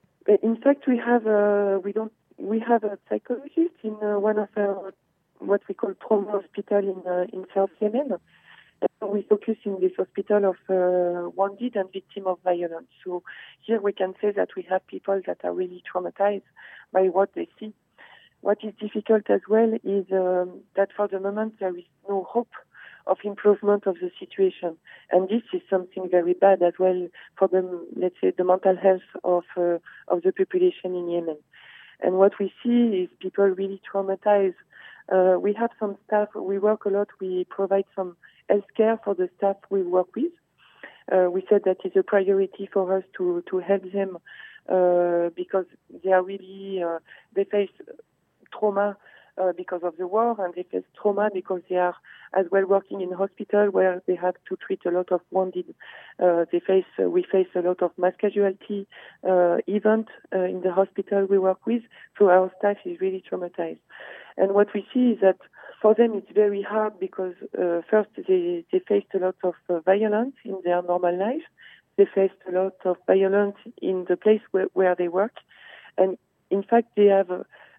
In 0.42 0.56
fact, 0.56 0.86
we 0.86 0.96
have 0.96 1.26
a, 1.26 1.80
we 1.82 1.92
don't 1.92 2.12
we 2.38 2.60
have 2.60 2.84
a 2.84 2.98
psychologist 3.08 3.74
in 3.82 3.96
uh, 4.02 4.18
one 4.18 4.38
of 4.38 4.48
our 4.56 4.94
what 5.38 5.62
we 5.68 5.74
call 5.74 5.92
trauma 6.06 6.30
hospital 6.30 6.78
in 6.78 7.02
uh, 7.06 7.26
in 7.32 7.46
South 7.54 7.70
Yemen. 7.80 8.16
We 9.02 9.22
focus 9.28 9.56
in 9.64 9.78
this 9.80 9.92
hospital 9.96 10.52
of 10.52 10.56
uh, 10.70 11.28
wounded 11.36 11.74
and 11.76 11.92
victim 11.92 12.26
of 12.26 12.38
violence. 12.44 12.88
So 13.04 13.22
here 13.60 13.80
we 13.80 13.92
can 13.92 14.14
say 14.22 14.30
that 14.30 14.50
we 14.56 14.64
have 14.70 14.86
people 14.86 15.20
that 15.26 15.38
are 15.44 15.52
really 15.52 15.82
traumatized 15.92 16.48
by 16.92 17.02
what 17.08 17.30
they 17.34 17.48
see. 17.58 17.74
What 18.40 18.58
is 18.62 18.72
difficult 18.80 19.28
as 19.28 19.40
well 19.48 19.74
is 19.84 20.06
um, 20.12 20.60
that 20.76 20.90
for 20.96 21.08
the 21.08 21.20
moment 21.20 21.54
there 21.60 21.76
is 21.76 21.84
no 22.08 22.24
hope 22.24 22.52
of 23.06 23.18
improvement 23.24 23.86
of 23.86 23.96
the 23.96 24.10
situation. 24.18 24.76
And 25.10 25.28
this 25.28 25.42
is 25.52 25.62
something 25.68 26.08
very 26.10 26.34
bad 26.34 26.62
as 26.62 26.74
well 26.78 27.08
for 27.38 27.48
the, 27.48 27.86
let's 27.96 28.16
say, 28.20 28.32
the 28.36 28.44
mental 28.44 28.76
health 28.76 29.08
of, 29.24 29.44
uh, 29.56 29.78
of 30.08 30.22
the 30.22 30.32
population 30.32 30.94
in 30.94 31.08
Yemen. 31.08 31.38
And 32.02 32.14
what 32.14 32.38
we 32.38 32.52
see 32.62 33.02
is 33.02 33.08
people 33.20 33.44
really 33.44 33.80
traumatized. 33.92 34.54
Uh, 35.12 35.38
we 35.38 35.52
have 35.54 35.70
some 35.78 35.96
staff, 36.06 36.28
we 36.34 36.58
work 36.58 36.84
a 36.84 36.88
lot, 36.88 37.08
we 37.20 37.44
provide 37.50 37.84
some 37.96 38.16
health 38.48 38.64
care 38.76 38.98
for 39.04 39.14
the 39.14 39.28
staff 39.36 39.56
we 39.68 39.82
work 39.82 40.14
with. 40.14 40.32
Uh, 41.12 41.28
we 41.30 41.44
said 41.48 41.62
that 41.64 41.78
it's 41.84 41.96
a 41.96 42.02
priority 42.02 42.68
for 42.72 42.96
us 42.96 43.04
to, 43.16 43.42
to 43.50 43.58
help 43.58 43.82
them 43.92 44.18
uh, 44.68 45.30
because 45.34 45.64
they 46.04 46.12
are 46.12 46.22
really, 46.22 46.82
uh, 46.82 46.98
they 47.34 47.44
face 47.44 47.70
trauma 48.56 48.96
uh, 49.38 49.52
because 49.56 49.82
of 49.82 49.96
the 49.96 50.06
war, 50.06 50.36
and 50.38 50.54
they 50.54 50.62
face 50.64 50.84
trauma 51.00 51.30
because 51.32 51.62
they 51.68 51.76
are 51.76 51.94
as 52.34 52.46
well 52.50 52.64
working 52.66 53.00
in 53.00 53.12
hospital 53.12 53.66
where 53.70 54.02
they 54.06 54.14
have 54.14 54.34
to 54.48 54.56
treat 54.56 54.80
a 54.86 54.90
lot 54.90 55.10
of 55.12 55.20
wounded. 55.30 55.74
Uh, 56.22 56.44
they 56.52 56.60
face 56.60 56.84
uh, 57.02 57.08
we 57.08 57.22
face 57.22 57.48
a 57.54 57.60
lot 57.60 57.82
of 57.82 57.90
mass 57.98 58.12
casualty 58.20 58.86
uh, 59.28 59.58
event 59.66 60.08
uh, 60.34 60.40
in 60.44 60.60
the 60.62 60.72
hospital 60.72 61.26
we 61.28 61.38
work 61.38 61.66
with, 61.66 61.82
so 62.18 62.28
our 62.28 62.50
staff 62.58 62.76
is 62.84 63.00
really 63.00 63.22
traumatized. 63.30 63.78
And 64.36 64.54
what 64.54 64.68
we 64.74 64.86
see 64.92 65.10
is 65.10 65.20
that 65.20 65.38
for 65.80 65.94
them 65.94 66.12
it's 66.14 66.30
very 66.34 66.62
hard 66.62 66.98
because 67.00 67.34
uh, 67.58 67.80
first 67.90 68.10
they, 68.28 68.64
they 68.70 68.80
faced 68.86 69.08
a 69.14 69.18
lot 69.18 69.36
of 69.42 69.54
uh, 69.68 69.80
violence 69.80 70.34
in 70.44 70.58
their 70.64 70.82
normal 70.82 71.18
life. 71.18 71.42
They 71.96 72.06
faced 72.14 72.40
a 72.48 72.52
lot 72.52 72.74
of 72.84 72.96
violence 73.06 73.56
in 73.82 74.06
the 74.08 74.16
place 74.16 74.40
where, 74.52 74.68
where 74.72 74.94
they 74.94 75.08
work, 75.08 75.34
and 75.98 76.16
in 76.50 76.62
fact 76.62 76.88
they 76.96 77.06
have 77.06 77.28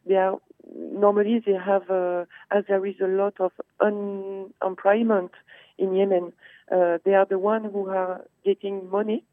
they 0.06 0.16
are 0.16 0.38
normally 0.76 1.42
they 1.46 1.54
have 1.54 1.90
uh, 1.90 2.26
as 2.52 2.64
there 2.68 2.86
is 2.86 2.96
a 3.02 3.08
lot 3.08 3.36
of 3.40 3.52
unemployment 3.80 5.32
in 5.78 5.94
Yemen. 5.96 6.34
Uh, 6.72 6.98
they 7.04 7.14
are 7.14 7.26
the 7.26 7.40
ones 7.40 7.68
who 7.72 7.90
are 7.90 8.22
getting 8.46 8.90
money, 8.90 9.24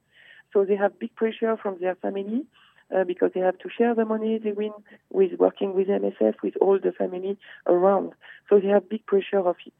so 0.52 0.64
they 0.64 0.76
have 0.76 0.99
big 0.99 1.14
pressure 1.14 1.57
from 1.57 1.78
their 1.80 1.95
family 1.97 2.45
uh, 2.95 3.04
because 3.04 3.30
they 3.35 3.40
have 3.40 3.59
to 3.59 3.68
share 3.68 3.95
the 3.95 4.04
money 4.04 4.38
they 4.38 4.52
win 4.52 4.73
with 5.11 5.33
working 5.38 5.75
with 5.75 5.88
MSF, 5.88 6.35
with 6.42 6.57
all 6.61 6.78
the 6.83 6.92
family 6.92 7.38
around. 7.66 8.12
So 8.49 8.59
they 8.59 8.68
have 8.68 8.88
big 8.88 9.07
pressure 9.07 9.38
of 9.38 9.57
it. 9.66 9.75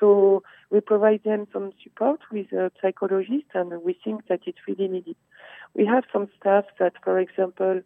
So 0.00 0.42
we 0.70 0.80
provide 0.80 1.22
them 1.24 1.46
some 1.52 1.72
support 1.82 2.20
with 2.30 2.52
a 2.52 2.70
psychologist, 2.80 3.46
and 3.54 3.82
we 3.82 3.98
think 4.04 4.26
that 4.28 4.40
it's 4.46 4.58
really 4.66 4.88
needed. 4.88 5.16
We 5.74 5.86
have 5.86 6.04
some 6.12 6.28
staff 6.38 6.64
that, 6.78 6.94
for 7.02 7.18
example, 7.18 7.82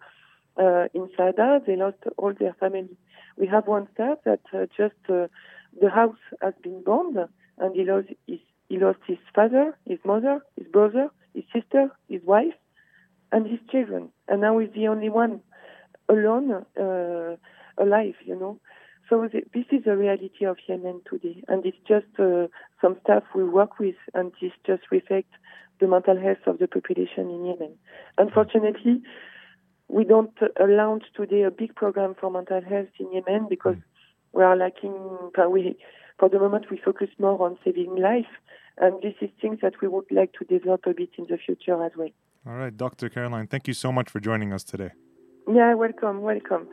uh, 0.58 0.84
in 0.94 1.08
Saada, 1.18 1.64
they 1.64 1.76
lost 1.76 1.98
all 2.18 2.34
their 2.38 2.54
family. 2.54 2.96
We 3.36 3.46
have 3.46 3.66
one 3.66 3.88
staff 3.94 4.18
that 4.24 4.40
uh, 4.52 4.66
just 4.76 4.94
uh, 5.08 5.28
the 5.80 5.90
house 5.90 6.18
has 6.40 6.54
been 6.62 6.82
bombed, 6.84 7.18
and 7.58 7.74
he 7.74 7.84
lost 7.84 8.08
his 8.26 8.40
he 8.68 8.78
lost 8.78 9.00
his 9.06 9.18
father, 9.34 9.76
his 9.86 9.98
mother, 10.04 10.40
his 10.56 10.66
brother, 10.66 11.10
his 11.34 11.44
sister, 11.52 11.90
his 12.08 12.22
wife, 12.24 12.54
and 13.30 13.46
his 13.46 13.60
children. 13.70 14.08
And 14.28 14.40
now 14.40 14.58
he's 14.58 14.72
the 14.74 14.88
only 14.88 15.10
one 15.10 15.40
alone, 16.08 16.64
uh, 16.80 17.36
alive, 17.76 18.14
you 18.24 18.34
know. 18.34 18.58
So 19.10 19.28
the, 19.30 19.42
this 19.52 19.66
is 19.70 19.84
the 19.84 19.94
reality 19.94 20.46
of 20.46 20.56
Yemen 20.66 21.02
today. 21.10 21.44
And 21.48 21.66
it's 21.66 21.76
just 21.86 22.06
uh, 22.18 22.46
some 22.80 22.96
stuff 23.04 23.24
we 23.34 23.44
work 23.44 23.78
with, 23.78 23.96
and 24.14 24.32
this 24.40 24.52
just 24.66 24.84
reflects 24.90 25.34
the 25.80 25.86
mental 25.86 26.18
health 26.18 26.46
of 26.46 26.58
the 26.58 26.68
population 26.68 27.28
in 27.28 27.44
Yemen. 27.44 27.76
Unfortunately, 28.16 29.02
we 29.92 30.04
don't 30.04 30.32
uh, 30.40 30.46
launch 30.60 31.04
today 31.14 31.42
a 31.42 31.50
big 31.50 31.74
program 31.74 32.14
for 32.18 32.30
mental 32.30 32.62
health 32.62 32.88
in 32.98 33.12
Yemen 33.12 33.46
because 33.48 33.76
mm. 33.76 33.82
we 34.32 34.42
are 34.42 34.56
lacking, 34.56 34.94
we, 35.50 35.76
for 36.18 36.30
the 36.30 36.38
moment, 36.38 36.70
we 36.70 36.80
focus 36.82 37.08
more 37.18 37.40
on 37.42 37.58
saving 37.62 37.96
life. 37.96 38.32
And 38.78 39.02
this 39.02 39.14
is 39.20 39.28
things 39.40 39.58
that 39.60 39.74
we 39.82 39.88
would 39.88 40.06
like 40.10 40.32
to 40.38 40.46
develop 40.46 40.86
a 40.86 40.94
bit 40.94 41.10
in 41.18 41.26
the 41.28 41.36
future 41.36 41.84
as 41.84 41.92
well. 41.94 42.08
All 42.46 42.54
right, 42.54 42.74
Dr. 42.74 43.10
Caroline, 43.10 43.46
thank 43.46 43.68
you 43.68 43.74
so 43.74 43.92
much 43.92 44.08
for 44.08 44.18
joining 44.18 44.52
us 44.52 44.64
today. 44.64 44.92
Yeah, 45.46 45.74
welcome, 45.74 46.22
welcome. 46.22 46.66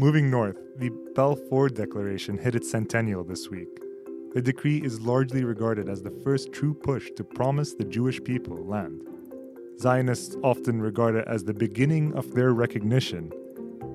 Moving 0.00 0.28
north, 0.28 0.58
the 0.78 0.90
Balfour 1.14 1.68
Declaration 1.68 2.36
hit 2.36 2.56
its 2.56 2.68
centennial 2.68 3.22
this 3.22 3.48
week. 3.48 3.68
The 4.34 4.42
decree 4.42 4.78
is 4.78 5.00
largely 5.00 5.44
regarded 5.44 5.88
as 5.88 6.02
the 6.02 6.10
first 6.10 6.52
true 6.52 6.74
push 6.74 7.10
to 7.16 7.24
promise 7.24 7.74
the 7.74 7.84
Jewish 7.84 8.22
people 8.22 8.64
land. 8.64 9.02
Zionists 9.78 10.36
often 10.42 10.80
regard 10.80 11.16
it 11.16 11.26
as 11.28 11.44
the 11.44 11.54
beginning 11.54 12.14
of 12.14 12.34
their 12.34 12.52
recognition 12.52 13.32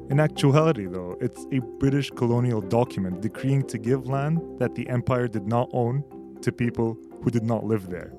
in 0.10 0.22
actuality, 0.22 0.86
though, 0.86 1.18
it's 1.20 1.46
a 1.52 1.60
British 1.60 2.12
colonial 2.12 2.62
document 2.62 3.20
decreeing 3.20 3.64
to 3.64 3.78
give 3.78 4.08
land 4.08 4.40
that 4.58 4.74
the 4.74 4.88
empire 4.88 5.28
did 5.28 5.48
not 5.48 5.70
own 5.74 6.02
to 6.42 6.52
people 6.54 6.98
who 7.22 7.30
did 7.30 7.44
not 7.44 7.66
live 7.66 7.90
there. 7.90 8.14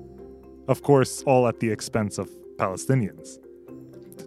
Of 0.67 0.83
course, 0.83 1.23
all 1.23 1.47
at 1.47 1.59
the 1.59 1.71
expense 1.71 2.19
of 2.19 2.29
Palestinians. 2.57 3.39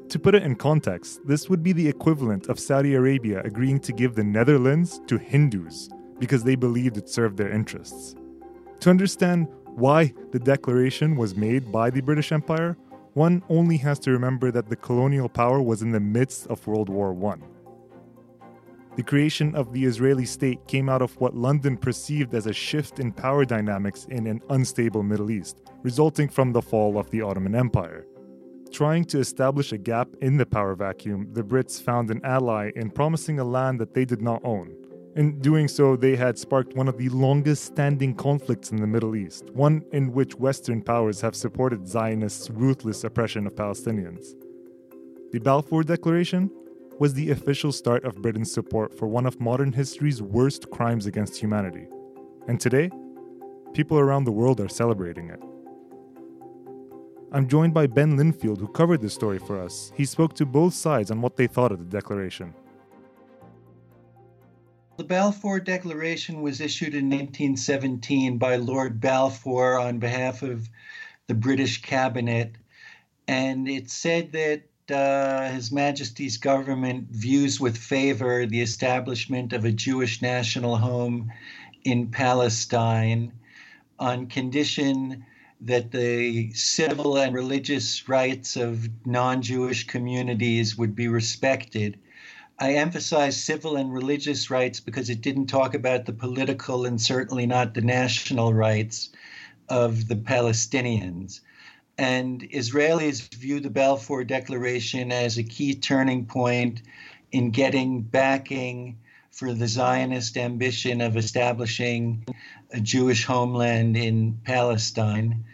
To 0.09 0.19
put 0.19 0.35
it 0.35 0.43
in 0.43 0.57
context, 0.57 1.21
this 1.25 1.49
would 1.49 1.63
be 1.63 1.73
the 1.73 1.87
equivalent 1.87 2.49
of 2.49 2.59
Saudi 2.59 2.95
Arabia 2.95 3.43
agreeing 3.45 3.79
to 3.81 3.93
give 3.93 4.17
the 4.17 4.25
Netherlands 4.25 5.01
to 5.07 5.17
Hindus 5.17 5.89
because 6.23 6.45
they 6.45 6.55
believed 6.55 6.97
it 6.97 7.09
served 7.09 7.37
their 7.37 7.51
interests. 7.51 8.15
To 8.79 8.91
understand 8.91 9.49
why 9.75 10.15
the 10.31 10.39
declaration 10.39 11.17
was 11.17 11.35
made 11.35 11.73
by 11.73 11.91
the 11.91 12.01
British 12.01 12.31
Empire, 12.31 12.77
one 13.15 13.43
only 13.49 13.77
has 13.79 13.99
to 13.99 14.13
remember 14.13 14.53
that 14.53 14.69
the 14.69 14.77
colonial 14.77 15.29
power 15.29 15.61
was 15.61 15.83
in 15.83 15.91
the 15.91 15.99
midst 15.99 16.47
of 16.47 16.65
World 16.65 16.89
War 16.89 17.11
I. 17.33 17.39
The 18.95 19.03
creation 19.03 19.57
of 19.57 19.73
the 19.73 19.85
Israeli 19.85 20.25
state 20.25 20.65
came 20.69 20.89
out 20.89 21.03
of 21.03 21.21
what 21.21 21.35
London 21.35 21.77
perceived 21.77 22.37
as 22.37 22.47
a 22.47 22.53
shift 22.53 23.01
in 23.01 23.11
power 23.11 23.45
dynamics 23.45 24.07
in 24.09 24.29
an 24.29 24.43
unstable 24.49 25.03
Middle 25.03 25.33
East, 25.33 25.61
resulting 25.83 26.29
from 26.29 26.53
the 26.53 26.63
fall 26.63 26.99
of 26.99 27.11
the 27.11 27.23
Ottoman 27.23 27.57
Empire. 27.57 28.07
Trying 28.71 29.07
to 29.07 29.19
establish 29.19 29.73
a 29.73 29.77
gap 29.77 30.09
in 30.21 30.37
the 30.37 30.47
power 30.47 30.77
vacuum, 30.77 31.27
the 31.33 31.43
Brits 31.43 31.83
found 31.83 32.13
an 32.13 32.21
ally 32.23 32.71
in 32.77 32.91
promising 32.91 33.41
a 33.41 33.45
land 33.45 33.81
that 33.81 33.93
they 33.93 34.05
did 34.05 34.23
not 34.23 34.41
own, 34.45 34.77
in 35.15 35.41
doing 35.41 35.69
so, 35.69 35.97
they 35.97 36.17
had 36.17 36.39
sparked 36.39 36.75
one 36.75 36.89
of 36.89 36.97
the 36.97 37.11
longest 37.11 37.65
standing 37.65 38.15
conflicts 38.15 38.71
in 38.71 38.79
the 38.81 38.87
Middle 38.87 39.15
East, 39.15 39.51
one 39.51 39.85
in 39.93 40.13
which 40.13 40.37
Western 40.37 40.81
powers 40.83 41.21
have 41.21 41.37
supported 41.37 41.87
Zionists' 41.87 42.49
ruthless 42.51 43.05
oppression 43.05 43.47
of 43.47 43.55
Palestinians. 43.55 44.35
The 45.33 45.41
Balfour 45.41 45.83
Declaration 45.83 46.51
was 46.99 47.15
the 47.15 47.31
official 47.31 47.73
start 47.73 48.05
of 48.05 48.23
Britain's 48.23 48.53
support 48.53 48.97
for 48.97 49.07
one 49.07 49.27
of 49.27 49.41
modern 49.41 49.73
history's 49.73 50.23
worst 50.23 50.71
crimes 50.71 51.07
against 51.07 51.37
humanity. 51.37 51.87
And 52.49 52.61
today, 52.61 52.91
people 53.75 53.99
around 53.99 54.25
the 54.25 54.33
world 54.33 54.61
are 54.61 54.69
celebrating 54.69 55.31
it. 55.31 55.41
I'm 57.33 57.49
joined 57.49 57.73
by 57.73 57.87
Ben 57.87 58.19
Lynfield, 58.19 58.61
who 58.61 58.69
covered 58.69 59.01
this 59.01 59.15
story 59.15 59.39
for 59.39 59.59
us. 59.59 59.91
He 59.95 60.05
spoke 60.05 60.35
to 60.35 60.47
both 60.47 60.75
sides 60.75 61.11
on 61.11 61.23
what 61.23 61.37
they 61.37 61.47
thought 61.47 61.73
of 61.73 61.79
the 61.79 61.85
declaration. 61.85 62.55
The 64.99 65.05
Balfour 65.05 65.59
Declaration 65.59 66.43
was 66.43 66.61
issued 66.61 66.95
in 66.95 67.09
1917 67.09 68.37
by 68.37 68.57
Lord 68.57 69.01
Balfour 69.01 69.79
on 69.79 69.99
behalf 69.99 70.43
of 70.43 70.69
the 71.29 71.35
British 71.35 71.81
cabinet, 71.81 72.53
and 73.27 73.67
it 73.67 73.89
said 73.89 74.33
that 74.33 74.65
uh, 74.95 75.51
His 75.51 75.73
Majesty's 75.73 76.37
government 76.37 77.09
views 77.11 77.59
with 77.59 77.79
favor 77.79 78.45
the 78.45 78.61
establishment 78.61 79.55
of 79.55 79.65
a 79.65 79.73
Jewish 79.73 80.21
national 80.21 80.77
home 80.77 81.33
in 81.85 82.09
Palestine 82.09 83.33
on 83.99 84.27
condition 84.27 85.25
that 85.63 85.91
the 85.91 86.53
civil 86.53 87.17
and 87.17 87.35
religious 87.35 88.09
rights 88.11 88.57
of 88.57 88.91
non 89.07 89.41
Jewish 89.41 89.87
communities 89.87 90.77
would 90.77 90.95
be 90.95 91.09
respected. 91.09 91.99
I 92.63 92.75
emphasize 92.75 93.43
civil 93.43 93.75
and 93.75 93.93
religious 93.93 94.49
rights 94.49 94.79
because 94.79 95.11
it 95.11 95.21
didn't 95.21 95.49
talk 95.49 95.75
about 95.75 96.05
the 96.05 96.13
political 96.13 96.87
and 96.87 97.01
certainly 97.01 97.45
not 97.45 97.75
the 97.75 97.81
national 97.81 98.55
rights 98.55 99.11
of 99.69 100.07
the 100.07 100.15
Palestinians. 100.15 101.41
And 101.99 102.41
Israelis 102.53 103.35
view 103.35 103.59
the 103.59 103.69
Balfour 103.69 104.23
Declaration 104.23 105.11
as 105.11 105.39
a 105.39 105.43
key 105.43 105.75
turning 105.75 106.25
point 106.25 106.83
in 107.33 107.51
getting 107.51 108.01
backing 108.01 108.97
for 109.33 109.53
the 109.53 109.67
Zionist 109.67 110.37
ambition 110.37 111.01
of 111.01 111.17
establishing 111.17 112.25
a 112.71 112.79
Jewish 112.79 113.25
homeland 113.25 113.97
in 113.97 114.39
Palestine. 114.45 115.47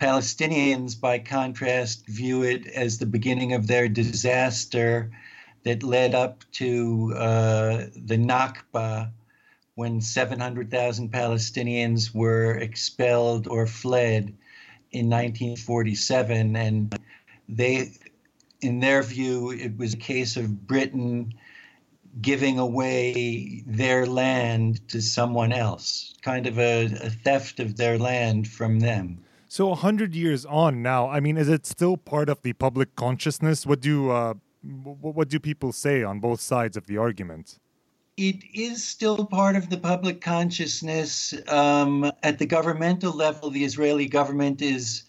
Palestinians, 0.00 0.94
by 0.94 1.18
contrast, 1.18 2.06
view 2.06 2.44
it 2.44 2.68
as 2.68 2.98
the 2.98 3.06
beginning 3.06 3.52
of 3.52 3.66
their 3.66 3.88
disaster 3.88 5.10
that 5.64 5.82
led 5.82 6.14
up 6.14 6.44
to 6.52 7.14
uh, 7.16 7.86
the 7.94 8.16
Nakba 8.16 9.10
when 9.74 10.00
700,000 10.00 11.10
Palestinians 11.10 12.14
were 12.14 12.56
expelled 12.56 13.46
or 13.48 13.66
fled 13.66 14.34
in 14.90 15.08
1947. 15.08 16.56
And 16.56 16.98
they, 17.48 17.92
in 18.60 18.80
their 18.80 19.02
view, 19.02 19.50
it 19.50 19.76
was 19.76 19.94
a 19.94 19.98
case 19.98 20.36
of 20.36 20.66
Britain 20.66 21.32
giving 22.20 22.58
away 22.58 23.62
their 23.66 24.04
land 24.04 24.86
to 24.88 25.00
someone 25.00 25.52
else, 25.52 26.14
kind 26.20 26.46
of 26.46 26.58
a, 26.58 26.84
a 26.84 27.10
theft 27.10 27.58
of 27.58 27.76
their 27.76 27.98
land 27.98 28.46
from 28.46 28.80
them. 28.80 29.18
So, 29.48 29.68
100 29.68 30.14
years 30.14 30.46
on 30.46 30.82
now, 30.82 31.08
I 31.08 31.20
mean, 31.20 31.36
is 31.36 31.48
it 31.48 31.66
still 31.66 31.96
part 31.96 32.28
of 32.28 32.42
the 32.42 32.52
public 32.54 32.94
consciousness? 32.96 33.66
What 33.66 33.80
do 33.80 34.10
uh, 34.10 34.34
what 34.62 35.28
do 35.28 35.40
people 35.40 35.72
say 35.72 36.02
on 36.02 36.20
both 36.20 36.40
sides 36.40 36.76
of 36.76 36.86
the 36.86 36.96
argument? 36.96 37.58
It 38.16 38.44
is 38.54 38.86
still 38.86 39.24
part 39.26 39.56
of 39.56 39.70
the 39.70 39.78
public 39.78 40.20
consciousness. 40.20 41.34
Um, 41.48 42.12
at 42.22 42.38
the 42.38 42.46
governmental 42.46 43.12
level, 43.12 43.50
the 43.50 43.64
Israeli 43.64 44.06
government 44.06 44.60
is, 44.60 45.04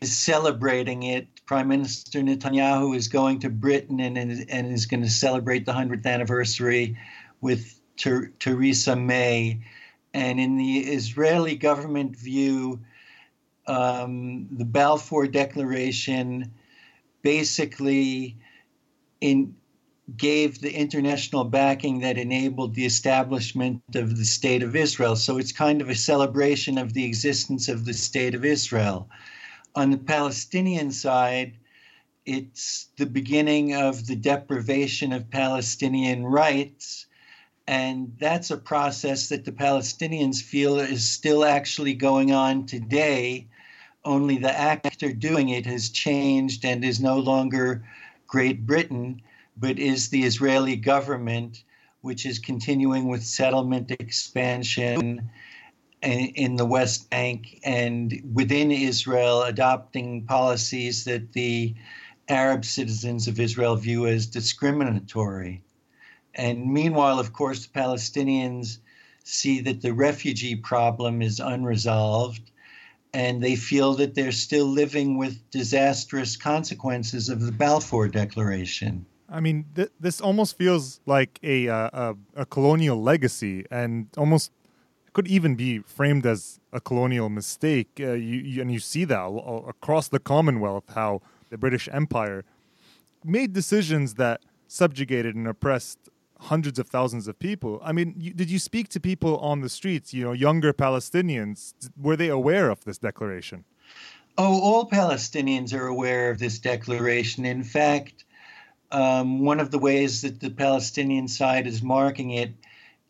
is 0.00 0.16
celebrating 0.16 1.02
it. 1.02 1.28
Prime 1.46 1.68
Minister 1.68 2.20
Netanyahu 2.20 2.94
is 2.94 3.08
going 3.08 3.40
to 3.40 3.50
Britain 3.50 4.00
and, 4.00 4.18
and 4.18 4.72
is 4.72 4.86
going 4.86 5.02
to 5.02 5.10
celebrate 5.10 5.64
the 5.64 5.72
100th 5.72 6.04
anniversary 6.06 6.96
with 7.40 7.80
Ter- 7.96 8.32
Theresa 8.38 8.94
May. 8.94 9.62
And 10.12 10.38
in 10.38 10.56
the 10.56 10.78
Israeli 10.80 11.56
government 11.56 12.16
view, 12.16 12.80
um, 13.66 14.46
the 14.50 14.64
Balfour 14.64 15.26
Declaration 15.26 16.52
basically 17.22 18.36
in 19.20 19.54
gave 20.16 20.60
the 20.60 20.72
international 20.72 21.42
backing 21.44 22.00
that 22.00 22.16
enabled 22.16 22.74
the 22.74 22.86
establishment 22.86 23.82
of 23.96 24.16
the 24.16 24.24
state 24.24 24.62
of 24.62 24.76
Israel. 24.76 25.16
So 25.16 25.38
it's 25.38 25.50
kind 25.50 25.80
of 25.80 25.88
a 25.88 25.96
celebration 25.96 26.78
of 26.78 26.92
the 26.92 27.04
existence 27.04 27.68
of 27.68 27.84
the 27.84 27.92
state 27.92 28.34
of 28.34 28.44
Israel. 28.44 29.08
On 29.74 29.90
the 29.90 29.98
Palestinian 29.98 30.92
side, 30.92 31.56
it's 32.24 32.88
the 32.96 33.06
beginning 33.06 33.74
of 33.74 34.06
the 34.06 34.16
deprivation 34.16 35.12
of 35.12 35.30
Palestinian 35.30 36.24
rights. 36.24 37.06
And 37.66 38.16
that's 38.20 38.52
a 38.52 38.56
process 38.56 39.28
that 39.30 39.44
the 39.44 39.52
Palestinians 39.52 40.40
feel 40.40 40.78
is 40.78 41.08
still 41.08 41.44
actually 41.44 41.94
going 41.94 42.32
on 42.32 42.66
today, 42.66 43.48
only 44.04 44.38
the 44.38 44.56
actor 44.56 45.12
doing 45.12 45.48
it 45.48 45.66
has 45.66 45.90
changed 45.90 46.64
and 46.64 46.84
is 46.84 47.00
no 47.00 47.18
longer 47.18 47.84
Great 48.26 48.66
Britain 48.66 49.22
but 49.56 49.78
is 49.78 50.08
the 50.08 50.24
Israeli 50.24 50.76
government, 50.76 51.64
which 52.02 52.26
is 52.26 52.38
continuing 52.38 53.08
with 53.08 53.24
settlement 53.24 53.90
expansion 53.90 55.30
in 56.02 56.56
the 56.56 56.66
West 56.66 57.08
Bank 57.10 57.58
and 57.64 58.22
within 58.32 58.70
Israel, 58.70 59.42
adopting 59.42 60.26
policies 60.26 61.04
that 61.04 61.32
the 61.32 61.74
Arab 62.28 62.64
citizens 62.64 63.28
of 63.28 63.40
Israel 63.40 63.76
view 63.76 64.06
as 64.06 64.26
discriminatory. 64.26 65.62
And 66.34 66.72
meanwhile, 66.72 67.18
of 67.18 67.32
course, 67.32 67.66
the 67.66 67.72
Palestinians 67.72 68.78
see 69.24 69.60
that 69.60 69.80
the 69.80 69.94
refugee 69.94 70.56
problem 70.56 71.22
is 71.22 71.40
unresolved 71.40 72.50
and 73.16 73.42
they 73.42 73.56
feel 73.56 73.94
that 73.94 74.14
they're 74.14 74.30
still 74.30 74.66
living 74.66 75.16
with 75.16 75.50
disastrous 75.50 76.36
consequences 76.36 77.30
of 77.30 77.40
the 77.40 77.50
Balfour 77.50 78.08
Declaration. 78.08 79.06
I 79.26 79.40
mean, 79.40 79.64
th- 79.74 79.88
this 79.98 80.20
almost 80.20 80.58
feels 80.58 81.00
like 81.06 81.38
a, 81.42 81.66
uh, 81.66 81.88
a, 81.94 82.42
a 82.42 82.44
colonial 82.44 83.02
legacy, 83.02 83.64
and 83.70 84.08
almost 84.18 84.52
could 85.14 85.26
even 85.28 85.54
be 85.54 85.78
framed 85.78 86.26
as 86.26 86.60
a 86.74 86.80
colonial 86.80 87.30
mistake. 87.30 87.88
Uh, 87.98 88.12
you, 88.12 88.36
you, 88.36 88.60
and 88.60 88.70
you 88.70 88.80
see 88.80 89.04
that 89.04 89.24
across 89.66 90.08
the 90.08 90.18
Commonwealth, 90.18 90.84
how 90.94 91.22
the 91.48 91.56
British 91.56 91.88
Empire 91.90 92.44
made 93.24 93.54
decisions 93.54 94.14
that 94.14 94.42
subjugated 94.68 95.34
and 95.34 95.48
oppressed 95.48 96.10
hundreds 96.40 96.78
of 96.78 96.88
thousands 96.88 97.28
of 97.28 97.38
people. 97.38 97.80
I 97.82 97.92
mean, 97.92 98.14
you, 98.18 98.32
did 98.32 98.50
you 98.50 98.58
speak 98.58 98.88
to 98.90 99.00
people 99.00 99.38
on 99.38 99.60
the 99.60 99.68
streets? 99.68 100.12
You 100.12 100.24
know, 100.24 100.32
younger 100.32 100.72
Palestinians. 100.72 101.74
Were 101.96 102.16
they 102.16 102.28
aware 102.28 102.70
of 102.70 102.84
this 102.84 102.98
declaration? 102.98 103.64
Oh, 104.38 104.60
all 104.60 104.88
Palestinians 104.88 105.72
are 105.72 105.86
aware 105.86 106.30
of 106.30 106.38
this 106.38 106.58
declaration. 106.58 107.46
In 107.46 107.64
fact, 107.64 108.24
um, 108.92 109.40
one 109.40 109.60
of 109.60 109.70
the 109.70 109.78
ways 109.78 110.22
that 110.22 110.40
the 110.40 110.50
Palestinian 110.50 111.26
side 111.26 111.66
is 111.66 111.82
marking 111.82 112.30
it 112.30 112.52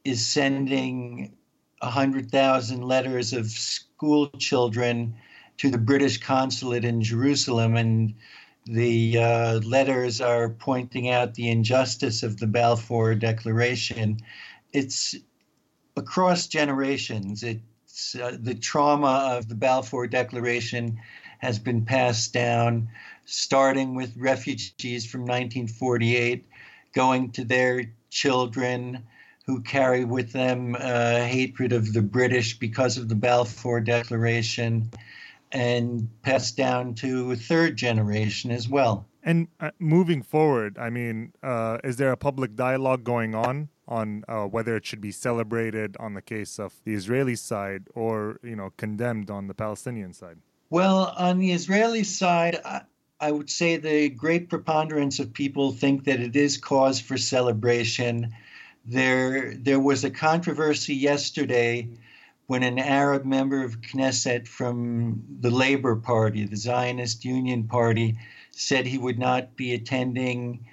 is 0.04 0.25
sending 0.25 1.37
100,000 1.80 2.83
letters 2.83 3.33
of 3.33 3.47
school 3.47 4.28
children 4.38 5.16
to 5.59 5.71
the 5.71 5.78
British 5.78 6.18
consulate 6.18 6.85
in 6.85 7.02
Jerusalem. 7.02 7.76
And 7.76 8.14
the 8.66 9.18
uh, 9.18 9.58
letters 9.61 10.20
are 10.20 10.50
pointing 10.50 11.08
out 11.08 11.35
the 11.35 11.49
injustice 11.49 12.23
of 12.23 12.38
the 12.38 12.46
Balfour 12.49 13.14
Declaration. 13.14 14.18
It's 14.73 15.14
across 15.96 16.49
generations. 16.49 17.42
It's 17.42 18.16
uh, 18.16 18.37
the 18.40 18.54
trauma 18.54 19.37
of 19.37 19.49
the 19.49 19.54
Balfour 19.54 20.08
Declaration 20.08 21.00
has 21.38 21.58
been 21.58 21.85
passed 21.85 22.32
down 22.32 22.88
starting 23.25 23.94
with 23.94 24.16
refugees 24.16 25.06
from 25.06 25.23
1948, 25.23 26.46
going 26.92 27.30
to 27.32 27.44
their 27.44 27.85
children 28.11 29.04
who 29.46 29.61
carry 29.62 30.04
with 30.04 30.32
them 30.32 30.76
uh, 30.78 31.21
hatred 31.25 31.73
of 31.73 31.93
the 31.93 32.02
British 32.02 32.58
because 32.58 32.99
of 32.99 33.08
the 33.08 33.14
Balfour 33.14 33.80
Declaration, 33.80 34.91
and 35.52 36.09
passed 36.23 36.56
down 36.56 36.95
to 36.95 37.32
a 37.32 37.37
third 37.37 37.76
generation 37.76 38.50
as 38.50 38.69
well. 38.69 39.06
And 39.23 39.49
uh, 39.59 39.71
moving 39.78 40.23
forward, 40.23 40.78
I 40.78 40.91
mean, 40.91 41.32
uh, 41.43 41.78
is 41.82 41.97
there 41.97 42.13
a 42.13 42.17
public 42.17 42.54
dialogue 42.54 43.04
going 43.04 43.35
on 43.35 43.69
on 43.89 44.25
uh, 44.28 44.45
whether 44.45 44.76
it 44.76 44.85
should 44.85 45.00
be 45.00 45.13
celebrated 45.13 45.97
on 45.99 46.15
the 46.15 46.23
case 46.23 46.59
of 46.59 46.75
the 46.85 46.95
Israeli 46.95 47.37
side 47.37 47.85
or 47.95 48.41
you 48.43 48.56
know 48.56 48.73
condemned 48.76 49.30
on 49.30 49.47
the 49.47 49.54
Palestinian 49.54 50.13
side? 50.13 50.39
Well, 50.71 51.15
on 51.17 51.39
the 51.39 51.52
Israeli 51.52 52.02
side, 52.02 52.61
I 53.21 53.30
would 53.30 53.49
say 53.49 53.76
the 53.76 54.11
great 54.11 54.49
preponderance 54.49 55.21
of 55.21 55.32
people 55.32 55.73
think 55.73 56.04
that 56.04 56.21
it 56.21 56.37
is 56.37 56.59
cause 56.59 57.00
for 57.00 57.17
celebration. 57.17 58.35
There, 58.85 59.54
there 59.54 59.80
was 59.80 60.04
a 60.04 60.11
controversy 60.11 60.95
yesterday 60.95 61.89
when 62.47 62.63
an 62.63 62.78
Arab 62.78 63.25
member 63.25 63.65
of 63.65 63.80
Knesset 63.80 64.47
from 64.47 65.25
the 65.41 65.50
Labor 65.50 65.97
Party, 65.97 66.45
the 66.45 66.56
Zionist 66.56 67.25
Union 67.25 67.67
Party, 67.67 68.19
said 68.52 68.87
he 68.87 68.99
would 68.99 69.19
not 69.19 69.56
be 69.56 69.75
attending 69.75 70.67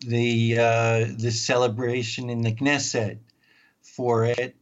the 0.00 0.58
uh, 0.58 1.06
the 1.18 1.30
celebration 1.30 2.30
in 2.30 2.40
the 2.40 2.52
Knesset 2.52 3.18
for 3.82 4.24
it. 4.24 4.56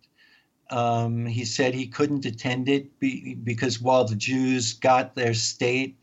Um, 0.70 1.24
he 1.24 1.44
said 1.44 1.74
he 1.74 1.86
couldn't 1.86 2.26
attend 2.26 2.68
it 2.68 2.98
be, 3.00 3.34
because 3.34 3.80
while 3.80 4.04
the 4.04 4.16
Jews 4.16 4.74
got 4.74 5.14
their 5.14 5.32
state, 5.32 5.96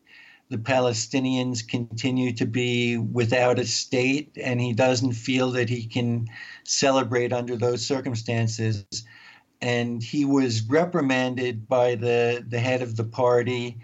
the 0.49 0.57
Palestinians 0.57 1.67
continue 1.67 2.33
to 2.33 2.45
be 2.45 2.97
without 2.97 3.59
a 3.59 3.65
state, 3.65 4.37
and 4.41 4.59
he 4.61 4.73
doesn't 4.73 5.13
feel 5.13 5.51
that 5.51 5.69
he 5.69 5.85
can 5.85 6.27
celebrate 6.63 7.33
under 7.33 7.57
those 7.57 7.85
circumstances. 7.85 8.85
And 9.61 10.03
he 10.03 10.25
was 10.25 10.61
reprimanded 10.63 11.67
by 11.67 11.95
the, 11.95 12.45
the 12.47 12.59
head 12.59 12.81
of 12.81 12.95
the 12.97 13.03
party, 13.03 13.79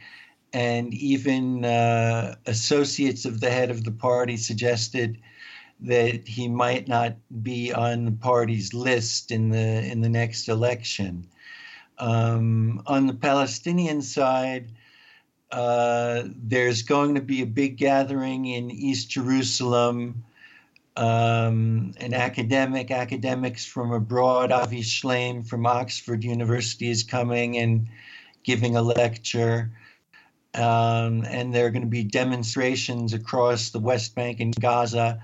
and 0.54 0.94
even 0.94 1.64
uh, 1.64 2.36
associates 2.46 3.26
of 3.26 3.40
the 3.40 3.50
head 3.50 3.72
of 3.72 3.84
the 3.84 3.92
party 3.92 4.38
suggested 4.38 5.18
that 5.80 6.28
he 6.28 6.48
might 6.48 6.88
not 6.88 7.16
be 7.42 7.74
on 7.74 8.06
the 8.06 8.12
party's 8.12 8.74
list 8.74 9.32
in 9.32 9.50
the 9.50 9.92
in 9.92 10.02
the 10.02 10.10
next 10.10 10.48
election. 10.48 11.28
Um, 11.98 12.84
on 12.86 13.08
the 13.08 13.14
Palestinian 13.14 14.02
side, 14.02 14.72
uh, 15.52 16.24
there's 16.36 16.82
going 16.82 17.16
to 17.16 17.22
be 17.22 17.42
a 17.42 17.48
big 17.48 17.78
gathering 17.78 18.46
in 18.46 18.72
East 18.72 19.10
Jerusalem. 19.10 20.24
Um, 20.98 21.94
an 21.98 22.14
academic, 22.14 22.92
academics 22.92 23.66
from 23.66 23.92
abroad, 23.92 24.52
Avi 24.52 24.82
Shlaim 24.82 25.48
from 25.48 25.66
Oxford 25.66 26.24
University 26.24 26.90
is 26.90 27.04
coming 27.04 27.58
and 27.58 27.88
giving 28.44 28.76
a 28.76 28.82
lecture. 28.82 29.72
Um, 30.54 31.24
and 31.26 31.54
there 31.54 31.66
are 31.66 31.72
going 31.72 31.84
to 31.84 31.88
be 31.88 32.04
demonstrations 32.04 33.14
across 33.14 33.70
the 33.70 33.80
West 33.80 34.16
Bank 34.16 34.42
and 34.42 34.54
Gaza. 34.54 35.22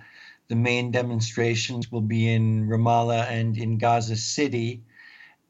The 0.47 0.55
main 0.55 0.91
demonstrations 0.91 1.91
will 1.91 2.01
be 2.01 2.31
in 2.33 2.67
Ramallah 2.67 3.27
and 3.29 3.57
in 3.57 3.77
Gaza 3.77 4.15
City 4.15 4.81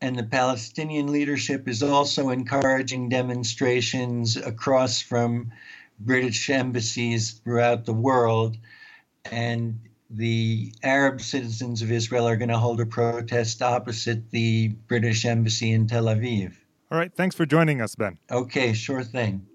and 0.02 0.18
the 0.18 0.24
Palestinian 0.24 1.12
leadership 1.12 1.68
is 1.68 1.82
also 1.82 2.30
encouraging 2.30 3.10
demonstrations 3.10 4.38
across 4.38 5.02
from 5.02 5.52
British 6.00 6.50
embassies 6.50 7.32
throughout 7.32 7.86
the 7.86 7.94
world. 7.94 8.58
And 9.32 9.80
the 10.10 10.74
Arab 10.84 11.22
citizens 11.22 11.82
of 11.82 11.92
Israel 11.92 12.28
are 12.28 12.38
going 12.38 12.50
to 12.50 12.58
hold 12.58 12.80
a 12.80 12.86
protest 12.86 13.62
opposite 13.62 14.30
the 14.32 14.70
British 14.88 15.26
embassy 15.26 15.72
in 15.72 15.88
Tel 15.88 16.06
Aviv. 16.06 16.54
All 16.92 16.98
right. 16.98 17.14
Thanks 17.14 17.36
for 17.36 17.46
joining 17.46 17.82
us, 17.82 17.96
Ben. 17.96 18.18
Okay, 18.32 18.74
sure 18.74 19.04
thing. 19.04 19.46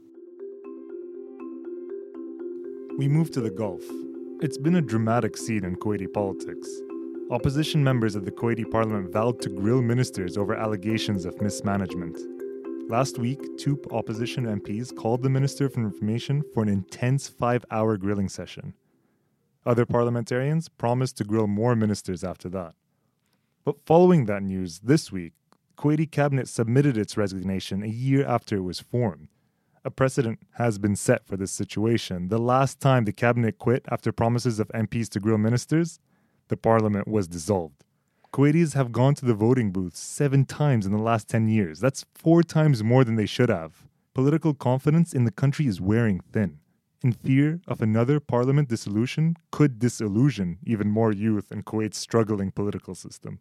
We 2.99 3.09
move 3.09 3.31
to 3.33 3.41
the 3.41 3.51
Gulf. 3.51 3.83
It's 4.43 4.59
been 4.59 4.77
a 4.77 4.83
dramatic 4.83 5.37
scene 5.37 5.65
in 5.65 5.77
Kuwaiti 5.77 6.13
politics. 6.13 6.69
Opposition 7.31 7.83
members 7.83 8.15
of 8.15 8.27
the 8.27 8.31
Kuwaiti 8.31 8.71
parliament 8.71 9.11
vowed 9.11 9.41
to 9.41 9.49
grill 9.49 9.81
ministers 9.81 10.37
over 10.37 10.55
allegations 10.55 11.25
of 11.25 11.41
mismanagement. 11.41 12.19
Last 12.91 13.19
week, 13.19 13.41
two 13.57 13.81
opposition 13.91 14.45
MPs 14.45 14.95
called 14.95 15.23
the 15.23 15.31
Minister 15.31 15.71
for 15.71 15.81
Information 15.81 16.45
for 16.53 16.63
an 16.63 16.69
intense 16.69 17.29
five 17.29 17.65
hour 17.71 17.97
grilling 17.97 18.29
session. 18.29 18.75
Other 19.65 19.87
parliamentarians 19.87 20.69
promised 20.69 21.17
to 21.19 21.25
grill 21.25 21.47
more 21.47 21.77
ministers 21.77 22.25
after 22.25 22.49
that. 22.51 22.75
But 23.65 23.85
following 23.87 24.27
that 24.27 24.43
news, 24.43 24.81
this 24.81 25.13
week, 25.13 25.35
Kuwaiti 25.77 26.11
cabinet 26.11 26.49
submitted 26.49 26.97
its 26.97 27.17
resignation 27.17 27.83
a 27.83 27.89
year 27.89 28.27
after 28.27 28.57
it 28.57 28.63
was 28.63 28.81
formed. 28.81 29.29
A 29.85 29.91
precedent 29.91 30.41
has 30.59 30.79
been 30.79 30.97
set 30.97 31.27
for 31.27 31.37
this 31.37 31.51
situation. 31.51 32.29
The 32.29 32.39
last 32.39 32.81
time 32.81 33.05
the 33.05 33.13
cabinet 33.13 33.59
quit 33.59 33.85
after 33.91 34.13
promises 34.13 34.61
of 34.61 34.69
MPs 34.69 35.09
to 35.11 35.21
grill 35.21 35.39
ministers 35.39 35.99
the 36.49 36.57
parliament 36.57 37.09
was 37.09 37.29
dissolved. 37.29 37.83
Kuwaitis 38.33 38.75
have 38.75 38.93
gone 38.93 39.15
to 39.15 39.25
the 39.25 39.35
voting 39.35 39.73
booths 39.73 40.01
seven 40.01 40.45
times 40.45 40.87
in 40.87 40.93
the 40.93 40.99
last 40.99 41.29
10 41.29 41.49
years. 41.49 41.81
That's 41.81 42.05
four 42.15 42.43
times 42.43 42.83
more 42.83 43.05
than 43.05 43.17
they 43.17 43.27
should 43.27 43.49
have. 43.49 43.87
Political 44.15 44.55
confidence 44.55 45.15
in 45.15 45.25
the 45.25 45.31
country 45.31 45.67
is 45.67 45.81
wearing 45.81 46.21
thin. 46.33 46.59
In 47.05 47.13
fear 47.13 47.61
of 47.67 47.81
another 47.81 48.21
parliament 48.21 48.69
dissolution 48.69 49.37
could 49.51 49.79
disillusion 49.79 50.59
even 50.65 50.91
more 50.91 51.13
youth 51.13 51.51
in 51.51 51.63
Kuwait's 51.63 51.99
struggling 51.99 52.51
political 52.51 52.95
system. 52.95 53.41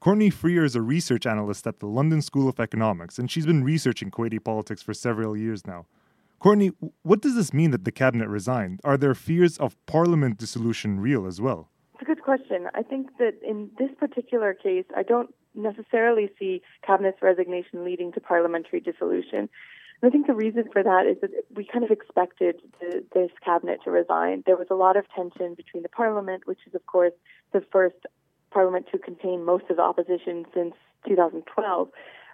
Courtney 0.00 0.30
Freer 0.30 0.64
is 0.64 0.76
a 0.76 0.82
research 0.82 1.26
analyst 1.26 1.66
at 1.66 1.80
the 1.80 1.86
London 1.86 2.22
School 2.22 2.48
of 2.48 2.60
Economics, 2.60 3.18
and 3.18 3.30
she's 3.30 3.46
been 3.46 3.64
researching 3.64 4.10
Kuwaiti 4.10 4.42
politics 4.42 4.80
for 4.80 4.94
several 4.94 5.36
years 5.36 5.66
now. 5.66 5.86
Courtney, 6.38 6.70
what 7.02 7.20
does 7.20 7.34
this 7.34 7.52
mean 7.52 7.72
that 7.72 7.84
the 7.84 7.90
cabinet 7.90 8.28
resigned? 8.28 8.80
Are 8.84 8.96
there 8.96 9.14
fears 9.14 9.58
of 9.58 9.74
parliament 9.86 10.38
dissolution 10.38 11.00
real 11.00 11.26
as 11.26 11.40
well? 11.40 11.68
It's 11.94 12.02
a 12.02 12.04
good 12.04 12.22
question. 12.22 12.68
I 12.74 12.82
think 12.82 13.08
that 13.18 13.34
in 13.42 13.70
this 13.76 13.90
particular 13.98 14.54
case, 14.54 14.84
I 14.96 15.02
don't 15.02 15.34
necessarily 15.56 16.30
see 16.38 16.62
cabinet's 16.86 17.20
resignation 17.20 17.84
leading 17.84 18.12
to 18.12 18.20
parliamentary 18.20 18.78
dissolution. 18.78 19.48
And 20.00 20.08
I 20.08 20.12
think 20.12 20.26
the 20.26 20.34
reason 20.34 20.64
for 20.72 20.82
that 20.82 21.06
is 21.06 21.16
that 21.20 21.30
we 21.54 21.64
kind 21.64 21.84
of 21.84 21.90
expected 21.90 22.60
the, 22.80 23.04
this 23.14 23.30
cabinet 23.44 23.80
to 23.84 23.90
resign. 23.90 24.44
There 24.46 24.56
was 24.56 24.68
a 24.70 24.74
lot 24.74 24.96
of 24.96 25.04
tension 25.14 25.54
between 25.54 25.82
the 25.82 25.88
parliament, 25.88 26.46
which 26.46 26.60
is, 26.66 26.74
of 26.74 26.86
course, 26.86 27.14
the 27.52 27.62
first 27.72 27.96
parliament 28.50 28.86
to 28.92 28.98
contain 28.98 29.44
most 29.44 29.64
of 29.70 29.76
the 29.76 29.82
opposition 29.82 30.46
since 30.54 30.74
2012, 31.06 31.88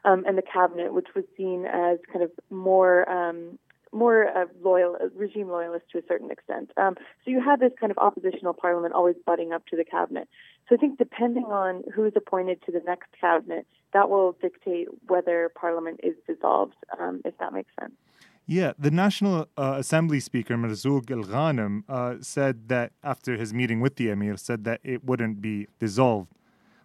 um, 0.05 0.25
and 0.27 0.37
the 0.37 0.43
cabinet, 0.43 0.93
which 0.93 1.09
was 1.15 1.25
seen 1.37 1.65
as 1.67 1.99
kind 2.13 2.23
of 2.23 2.31
more 2.51 3.09
um, 3.11 3.59
more 3.95 4.27
uh, 4.27 4.47
loyal, 4.63 4.97
uh, 5.01 5.07
regime 5.15 5.49
loyalist 5.49 5.85
to 5.93 5.99
a 5.99 6.03
certain 6.09 6.31
extent. 6.31 6.71
Um, 6.77 6.97
so 7.25 7.31
you 7.31 7.41
had 7.41 7.61
this 7.61 7.73
kind 7.79 7.93
of 7.93 7.99
oppositional 7.99 8.53
parliament 8.53 8.93
always 8.93 9.15
butting 9.25 9.53
up 9.53 9.65
to 9.67 9.77
the 9.77 9.85
cabinet. 9.85 10.29
So 10.69 10.75
I 10.75 10.79
think 10.79 10.99
depending 10.99 11.45
on 11.45 11.85
who's 11.95 12.13
appointed 12.17 12.61
to 12.67 12.73
the 12.73 12.81
next 12.85 13.09
cabinet, 13.21 13.67
that 13.95 14.11
will 14.11 14.37
dictate 14.43 14.89
whether 15.07 15.51
parliament 15.55 16.01
is 16.03 16.15
dissolved, 16.27 16.77
um, 17.01 17.23
if 17.25 17.37
that 17.39 17.53
makes 17.53 17.71
sense. 17.81 17.95
Yeah, 18.47 18.73
the 18.79 18.91
National 18.91 19.49
uh, 19.57 19.77
Assembly 19.79 20.21
Speaker 20.21 20.57
Marzouk 20.57 21.11
Al 21.11 21.25
Ghanem 21.25 21.85
uh, 21.89 22.17
said 22.21 22.69
that 22.69 22.93
after 23.03 23.37
his 23.37 23.55
meeting 23.55 23.81
with 23.81 23.97
the 23.97 24.11
Emir, 24.11 24.37
said 24.37 24.65
that 24.65 24.81
it 24.85 25.03
wouldn't 25.03 25.41
be 25.41 25.67
dissolved. 25.79 26.31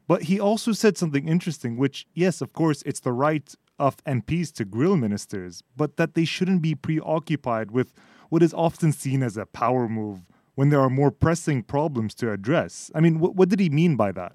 But 0.08 0.24
he 0.24 0.40
also 0.40 0.72
said 0.72 0.98
something 0.98 1.28
interesting, 1.28 1.76
which, 1.76 2.08
yes, 2.14 2.40
of 2.40 2.54
course, 2.54 2.82
it's 2.86 3.02
the 3.02 3.12
right 3.12 3.54
of 3.78 4.04
MPs 4.06 4.54
to 4.54 4.66
grill 4.66 4.96
ministers, 4.96 5.62
but 5.76 5.98
that 5.98 6.14
they 6.14 6.26
shouldn't 6.26 6.62
be 6.62 6.76
preoccupied 6.76 7.72
with 7.72 7.94
what 8.30 8.42
is 8.42 8.54
often 8.54 8.92
seen 8.92 9.22
as 9.22 9.36
a 9.36 9.46
power 9.46 9.90
move 9.90 10.22
when 10.56 10.70
there 10.70 10.80
are 10.80 10.90
more 10.90 11.12
pressing 11.12 11.64
problems 11.64 12.14
to 12.16 12.32
address. 12.32 12.90
I 12.96 13.02
mean, 13.02 13.20
what, 13.20 13.36
what 13.36 13.50
did 13.50 13.60
he 13.60 13.70
mean 13.70 13.96
by 13.96 14.12
that? 14.14 14.34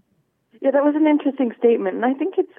Yeah, 0.61 0.71
that 0.71 0.85
was 0.85 0.95
an 0.97 1.07
interesting 1.07 1.53
statement, 1.59 1.97
and 1.97 2.07
I 2.07 2.15
think 2.15 2.35
it's 2.39 2.54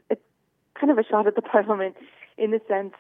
kind 0.79 0.91
of 0.91 0.97
a 0.97 1.03
shot 1.03 1.27
at 1.27 1.35
the 1.35 1.41
parliament 1.53 1.95
in 2.37 2.51
the 2.51 2.61
sense 2.67 2.93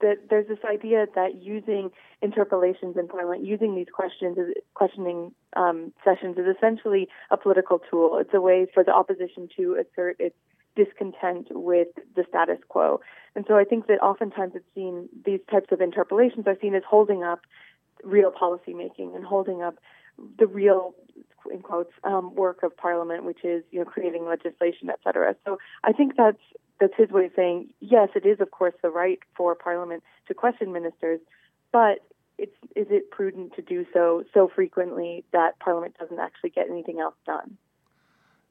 that 0.00 0.30
there's 0.30 0.48
this 0.48 0.58
idea 0.64 1.06
that 1.14 1.42
using 1.42 1.90
interpellations 2.22 2.96
in 2.96 3.06
parliament, 3.06 3.44
using 3.44 3.74
these 3.74 3.88
questions, 3.92 4.36
questioning 4.74 5.32
um, 5.56 5.92
sessions, 6.04 6.38
is 6.38 6.46
essentially 6.56 7.08
a 7.30 7.36
political 7.36 7.78
tool. 7.90 8.18
It's 8.18 8.32
a 8.32 8.40
way 8.40 8.66
for 8.72 8.82
the 8.82 8.92
opposition 8.92 9.48
to 9.56 9.76
assert 9.76 10.16
its 10.18 10.36
discontent 10.76 11.48
with 11.50 11.88
the 12.16 12.24
status 12.28 12.58
quo. 12.68 13.00
And 13.34 13.44
so 13.46 13.56
I 13.56 13.64
think 13.64 13.86
that 13.88 14.00
oftentimes 14.00 14.52
it's 14.54 14.64
seen 14.74 15.08
these 15.24 15.40
types 15.50 15.70
of 15.70 15.80
interpellations 15.80 16.46
are 16.46 16.56
seen 16.60 16.74
as 16.74 16.82
holding 16.88 17.22
up 17.22 17.40
real 18.02 18.30
policy 18.30 18.72
making 18.72 19.14
and 19.14 19.24
holding 19.24 19.62
up 19.62 19.76
the 20.38 20.46
real 20.46 20.94
in 21.50 21.60
quotes 21.60 21.92
um, 22.04 22.34
work 22.34 22.62
of 22.62 22.76
parliament, 22.76 23.24
which 23.24 23.44
is 23.44 23.64
you 23.70 23.80
know 23.80 23.84
creating 23.84 24.26
legislation, 24.26 24.90
et 24.90 25.00
cetera. 25.02 25.34
So 25.44 25.58
I 25.84 25.92
think 25.92 26.16
that's 26.16 26.38
that's 26.80 26.94
his 26.96 27.10
way 27.10 27.26
of 27.26 27.32
saying 27.36 27.70
yes, 27.80 28.08
it 28.14 28.26
is 28.26 28.40
of 28.40 28.50
course 28.50 28.74
the 28.82 28.90
right 28.90 29.18
for 29.36 29.54
parliament 29.54 30.02
to 30.28 30.34
question 30.34 30.72
ministers, 30.72 31.20
but 31.72 31.98
it's 32.38 32.56
is 32.74 32.86
it 32.90 33.10
prudent 33.10 33.54
to 33.54 33.62
do 33.62 33.84
so 33.92 34.24
so 34.32 34.50
frequently 34.52 35.24
that 35.32 35.58
parliament 35.60 35.94
doesn't 35.98 36.18
actually 36.18 36.50
get 36.50 36.68
anything 36.70 37.00
else 37.00 37.14
done? 37.26 37.56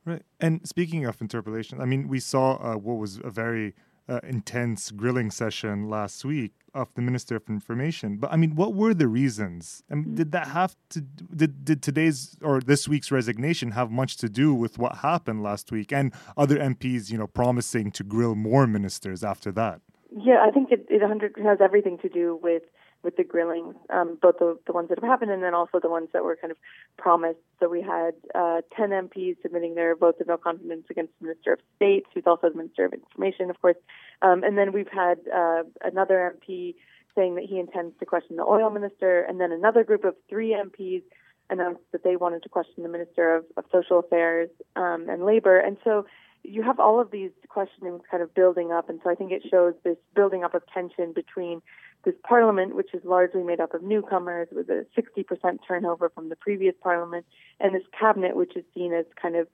Right. 0.06 0.24
And 0.40 0.68
speaking 0.68 1.06
of 1.06 1.20
interpellation, 1.22 1.82
I 1.82 1.86
mean, 1.86 2.08
we 2.08 2.20
saw 2.20 2.56
uh, 2.56 2.78
what 2.78 2.98
was 2.98 3.20
a 3.24 3.30
very 3.30 3.76
uh, 4.10 4.20
intense 4.24 4.92
grilling 4.92 5.30
session 5.30 5.90
last 5.90 6.26
week 6.26 6.54
of 6.74 6.94
the 6.96 7.02
Minister 7.02 7.36
of 7.36 7.44
Information. 7.48 8.18
But 8.18 8.32
I 8.32 8.38
mean, 8.38 8.56
what 8.56 8.74
were 8.74 8.94
the 8.94 9.08
reasons? 9.08 9.84
I 9.90 9.96
mean, 9.96 10.16
did 10.16 10.32
that 10.32 10.48
have 10.48 10.76
to 10.90 11.02
did 11.02 11.64
did 11.64 11.84
today's 11.84 12.36
or 12.42 12.60
this 12.60 12.88
week's 12.88 13.12
resignation 13.12 13.72
have 13.72 13.92
much 13.92 14.18
to 14.18 14.30
do 14.30 14.54
with 14.54 14.78
what 14.78 14.98
happened 14.98 15.44
last 15.44 15.72
week 15.72 15.94
and 15.94 16.14
other 16.36 16.58
MPs, 16.58 17.12
you 17.12 17.18
know, 17.18 17.28
promising 17.28 17.92
to 17.92 18.04
grill 18.04 18.36
more 18.36 18.66
ministers 18.68 19.24
after 19.24 19.52
that? 19.54 19.82
Yeah, 20.12 20.44
I 20.46 20.52
think 20.52 20.72
it, 20.72 20.88
it 20.90 21.02
has 21.44 21.60
everything 21.62 22.00
to 22.00 22.10
do 22.10 22.40
with 22.42 22.64
with 23.04 23.16
the 23.16 23.24
grilling, 23.24 23.74
um, 23.90 24.18
both 24.22 24.40
the, 24.40 24.58
the 24.68 24.74
ones 24.74 24.90
that 24.90 25.00
have 25.00 25.10
happened 25.10 25.32
and 25.32 25.42
then 25.42 25.54
also 25.54 25.80
the 25.80 25.90
ones 25.90 26.10
that 26.14 26.24
were 26.24 26.36
kind 26.36 26.52
of 26.52 26.58
promised. 26.98 27.40
So 27.60 27.70
we 27.70 27.82
had 27.82 28.12
uh, 28.36 28.62
10 28.76 28.90
MPs 28.90 29.38
submitting 29.42 29.76
their 29.76 29.96
votes 29.96 30.20
of 30.20 30.28
no 30.28 30.38
confidence 30.38 30.86
against 30.90 31.14
the 31.20 31.28
Minister 31.28 31.54
of 31.54 31.60
State, 31.78 32.06
who's 32.14 32.26
also 32.28 32.50
the 32.50 32.58
Minister 32.58 32.86
of 32.86 32.94
Information, 32.94 33.50
of 33.50 33.62
course. 33.62 33.78
Um, 34.22 34.44
and 34.44 34.58
then 34.58 34.74
we've 34.74 34.92
had 34.92 35.20
uh, 35.34 35.64
another 35.82 36.36
MP 36.36 36.76
saying 37.16 37.36
that 37.36 37.46
he 37.46 37.60
intends 37.60 37.98
to 38.00 38.06
question 38.06 38.36
the 38.36 38.44
oil 38.44 38.70
minister, 38.70 39.22
and 39.22 39.40
then 39.40 39.52
another 39.52 39.84
group 39.84 40.04
of 40.04 40.16
three 40.30 40.56
MPs 40.56 41.04
announced 41.50 41.82
that 41.92 42.04
they 42.04 42.16
wanted 42.16 42.44
to 42.44 42.50
question 42.50 42.84
the 42.84 42.90
Minister 42.90 43.36
of, 43.38 43.46
of 43.58 43.66
Social 43.72 44.00
Affairs 44.00 44.50
um, 44.76 45.08
and 45.10 45.26
Labor. 45.26 45.58
And 45.58 45.78
so 45.84 46.06
you 46.44 46.64
have 46.64 46.80
all 46.80 47.02
of 47.02 47.12
these 47.12 47.32
questionings 47.48 48.02
kind 48.10 48.24
of 48.24 48.34
building 48.34 48.72
up, 48.72 48.90
and 48.90 49.00
so 49.04 49.10
I 49.10 49.16
think 49.16 49.32
it 49.32 49.44
shows 49.50 49.74
this 49.84 49.98
building 50.16 50.44
up 50.44 50.54
of 50.54 50.64
tension 50.74 51.14
between 51.14 51.62
this 52.04 52.16
parliament, 52.24 52.76
which 52.76 52.94
is 52.94 53.04
largely 53.04 53.44
made 53.44 53.60
up 53.60 53.74
of 53.74 53.84
newcomers, 53.84 54.48
with 54.52 54.70
a 54.70 54.86
60% 54.98 55.60
turnover 55.68 56.10
from 56.10 56.30
the 56.30 56.36
previous 56.36 56.76
parliament, 56.82 57.26
and 57.60 57.76
this 57.76 57.84
cabinet, 57.98 58.36
which 58.36 58.56
is 58.56 58.64
seen 58.74 58.94
as 58.94 59.06
kind 59.22 59.36
of 59.36 59.48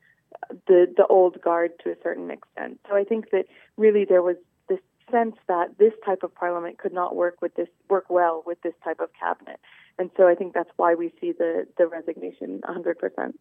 the 0.68 0.94
the 0.96 1.06
old 1.08 1.42
guard 1.42 1.72
to 1.84 1.92
a 1.92 1.96
certain 2.04 2.30
extent. 2.30 2.80
So 2.88 2.96
I 2.96 3.04
think 3.04 3.32
that 3.32 3.46
really 3.78 4.06
there 4.06 4.22
was 4.22 4.36
this 4.68 4.80
sense 5.12 5.36
that 5.48 5.78
this 5.78 5.94
type 6.06 6.24
of 6.24 6.34
parliament 6.36 6.78
could 6.78 6.94
not 6.94 7.16
work 7.16 7.42
with 7.42 7.56
this 7.56 7.70
work 7.90 8.10
well 8.10 8.44
with 8.46 8.62
this 8.62 8.74
type 8.84 9.00
of 9.00 9.10
cabinet, 9.20 9.60
and 9.98 10.10
so 10.18 10.28
I 10.28 10.36
think 10.36 10.54
that's 10.54 10.70
why 10.78 10.94
we 10.96 11.14
see 11.22 11.32
the 11.32 11.68
the 11.78 11.88
resignation 11.88 12.62
100 12.66 13.00
percent. 13.00 13.40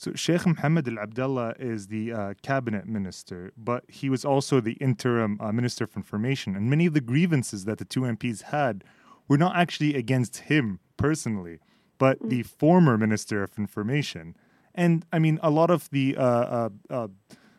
So 0.00 0.14
Sheikh 0.14 0.46
Mohammed 0.46 0.88
Al 0.88 0.98
Abdallah 0.98 1.56
is 1.58 1.88
the 1.88 2.10
uh, 2.10 2.34
cabinet 2.40 2.88
minister, 2.88 3.52
but 3.58 3.84
he 3.86 4.08
was 4.08 4.24
also 4.24 4.58
the 4.58 4.72
interim 4.80 5.38
uh, 5.38 5.52
minister 5.52 5.86
for 5.86 5.98
information. 5.98 6.56
And 6.56 6.70
many 6.70 6.86
of 6.86 6.94
the 6.94 7.02
grievances 7.02 7.66
that 7.66 7.76
the 7.76 7.84
two 7.84 8.00
MPs 8.00 8.44
had 8.44 8.82
were 9.28 9.36
not 9.36 9.54
actually 9.56 9.94
against 9.94 10.38
him 10.48 10.80
personally, 10.96 11.58
but 11.98 12.18
mm. 12.18 12.30
the 12.30 12.44
former 12.44 12.96
minister 12.96 13.42
of 13.42 13.58
information. 13.58 14.38
And 14.74 15.04
I 15.12 15.18
mean, 15.18 15.38
a 15.42 15.50
lot 15.50 15.68
of 15.68 15.90
the 15.90 16.16
uh, 16.16 16.22
uh, 16.22 16.68
uh, 16.88 17.08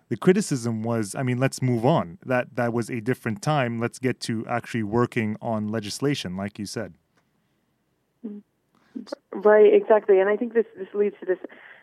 the 0.09 0.17
criticism 0.17 0.81
was, 0.81 1.13
I 1.13 1.21
mean, 1.21 1.37
let's 1.37 1.61
move 1.61 1.85
on. 1.85 2.17
That 2.25 2.55
that 2.55 2.73
was 2.73 2.89
a 2.89 3.01
different 3.01 3.43
time. 3.43 3.79
Let's 3.79 3.99
get 3.99 4.19
to 4.21 4.47
actually 4.47 4.81
working 4.81 5.37
on 5.43 5.67
legislation, 5.67 6.35
like 6.37 6.57
you 6.57 6.65
said. 6.65 6.95
Mm. 8.25 8.41
Right, 9.31 9.71
exactly. 9.71 10.19
And 10.19 10.27
I 10.27 10.37
think 10.37 10.55
this 10.55 10.65
this 10.75 10.91
leads 10.95 11.17
to 11.19 11.27
this 11.27 11.37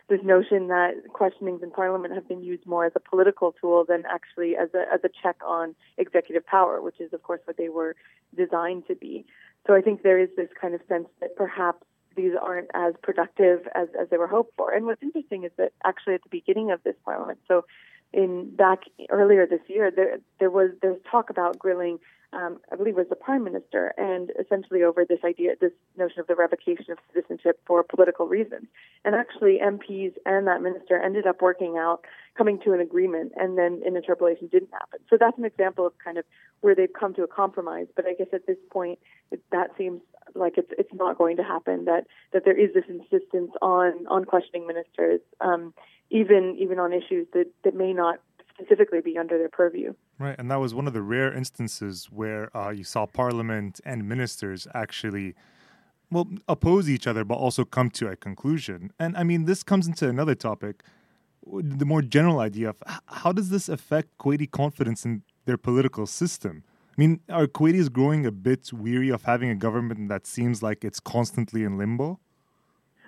this 0.09 0.19
notion 0.23 0.67
that 0.67 0.93
questionings 1.13 1.61
in 1.63 1.71
Parliament 1.71 2.13
have 2.13 2.27
been 2.27 2.43
used 2.43 2.65
more 2.65 2.85
as 2.85 2.91
a 2.95 2.99
political 2.99 3.53
tool 3.59 3.85
than 3.87 4.03
actually 4.09 4.55
as 4.55 4.69
a 4.73 4.91
as 4.93 4.99
a 5.03 5.09
check 5.21 5.37
on 5.45 5.75
executive 5.97 6.45
power, 6.45 6.81
which 6.81 6.99
is 6.99 7.13
of 7.13 7.23
course 7.23 7.41
what 7.45 7.57
they 7.57 7.69
were 7.69 7.95
designed 8.35 8.87
to 8.87 8.95
be. 8.95 9.25
So 9.67 9.75
I 9.75 9.81
think 9.81 10.03
there 10.03 10.19
is 10.19 10.29
this 10.35 10.49
kind 10.59 10.73
of 10.73 10.81
sense 10.87 11.07
that 11.21 11.35
perhaps 11.35 11.85
these 12.15 12.33
aren't 12.41 12.69
as 12.73 12.93
productive 13.01 13.67
as, 13.75 13.87
as 13.99 14.09
they 14.09 14.17
were 14.17 14.27
hoped 14.27 14.55
for. 14.57 14.73
And 14.73 14.85
what's 14.85 15.01
interesting 15.01 15.43
is 15.43 15.51
that 15.57 15.73
actually 15.85 16.15
at 16.15 16.23
the 16.23 16.29
beginning 16.29 16.71
of 16.71 16.81
this 16.83 16.95
Parliament, 17.05 17.39
so 17.47 17.65
in 18.11 18.55
back 18.55 18.79
earlier 19.09 19.45
this 19.45 19.61
year, 19.67 19.91
there 19.91 20.17
there 20.39 20.49
was 20.49 20.71
there 20.81 20.91
was 20.91 21.01
talk 21.09 21.29
about 21.29 21.59
grilling 21.59 21.99
um, 22.31 22.59
I 22.71 22.75
believe 22.75 22.95
was 22.95 23.07
the 23.09 23.15
prime 23.15 23.43
minister, 23.43 23.93
and 23.97 24.31
essentially 24.39 24.83
over 24.83 25.03
this 25.03 25.19
idea, 25.25 25.51
this 25.59 25.71
notion 25.97 26.19
of 26.19 26.27
the 26.27 26.35
revocation 26.35 26.91
of 26.91 26.99
citizenship 27.11 27.59
for 27.65 27.83
political 27.83 28.27
reasons. 28.27 28.67
And 29.03 29.15
actually, 29.15 29.59
MPs 29.63 30.13
and 30.25 30.45
that 30.47 30.61
minister 30.61 31.01
ended 31.01 31.25
up 31.25 31.41
working 31.41 31.77
out, 31.77 32.05
coming 32.37 32.59
to 32.65 32.73
an 32.73 32.81
agreement, 32.81 33.31
and 33.35 33.57
then 33.57 33.81
an 33.83 33.95
interpellation 33.95 34.47
didn't 34.47 34.71
happen. 34.71 34.99
So 35.09 35.17
that's 35.19 35.37
an 35.39 35.45
example 35.45 35.87
of 35.87 35.93
kind 36.03 36.19
of 36.19 36.25
where 36.61 36.75
they've 36.75 36.93
come 36.93 37.15
to 37.15 37.23
a 37.23 37.27
compromise. 37.27 37.87
But 37.95 38.05
I 38.05 38.13
guess 38.13 38.27
at 38.31 38.45
this 38.45 38.57
point, 38.71 38.99
it, 39.31 39.41
that 39.51 39.71
seems 39.75 40.01
like 40.35 40.53
it's 40.57 40.71
it's 40.77 40.93
not 40.93 41.17
going 41.17 41.37
to 41.37 41.43
happen. 41.43 41.85
That 41.85 42.05
that 42.33 42.45
there 42.45 42.57
is 42.57 42.73
this 42.75 42.85
insistence 42.87 43.51
on 43.61 44.05
on 44.07 44.25
questioning 44.25 44.67
ministers, 44.67 45.21
um, 45.41 45.73
even 46.11 46.57
even 46.59 46.77
on 46.77 46.93
issues 46.93 47.27
that 47.33 47.47
that 47.63 47.75
may 47.75 47.93
not 47.93 48.19
specifically 48.59 49.01
be 49.01 49.17
under 49.17 49.37
their 49.37 49.49
purview. 49.49 49.93
Right, 50.17 50.35
and 50.37 50.49
that 50.51 50.57
was 50.59 50.73
one 50.73 50.87
of 50.87 50.93
the 50.93 51.01
rare 51.01 51.33
instances 51.33 52.07
where 52.11 52.55
uh, 52.55 52.69
you 52.69 52.83
saw 52.83 53.05
Parliament 53.05 53.79
and 53.85 54.07
ministers 54.07 54.67
actually, 54.73 55.35
well, 56.11 56.27
oppose 56.47 56.89
each 56.89 57.07
other, 57.07 57.23
but 57.23 57.35
also 57.35 57.65
come 57.65 57.89
to 57.91 58.07
a 58.07 58.15
conclusion. 58.15 58.91
And 58.99 59.15
I 59.17 59.23
mean, 59.23 59.45
this 59.45 59.63
comes 59.63 59.87
into 59.87 60.07
another 60.09 60.35
topic, 60.35 60.83
the 61.45 61.85
more 61.85 62.01
general 62.01 62.39
idea 62.39 62.69
of 62.69 62.83
how 63.07 63.31
does 63.31 63.49
this 63.49 63.69
affect 63.69 64.17
Kuwaiti 64.17 64.49
confidence 64.49 65.05
in 65.05 65.23
their 65.45 65.57
political 65.57 66.05
system? 66.05 66.63
I 66.91 67.01
mean, 67.01 67.21
are 67.29 67.47
Kuwaitis 67.47 67.91
growing 67.91 68.25
a 68.25 68.31
bit 68.31 68.73
weary 68.73 69.09
of 69.09 69.23
having 69.23 69.49
a 69.49 69.55
government 69.55 70.09
that 70.09 70.27
seems 70.27 70.61
like 70.61 70.83
it's 70.83 70.99
constantly 70.99 71.63
in 71.63 71.77
limbo? 71.77 72.19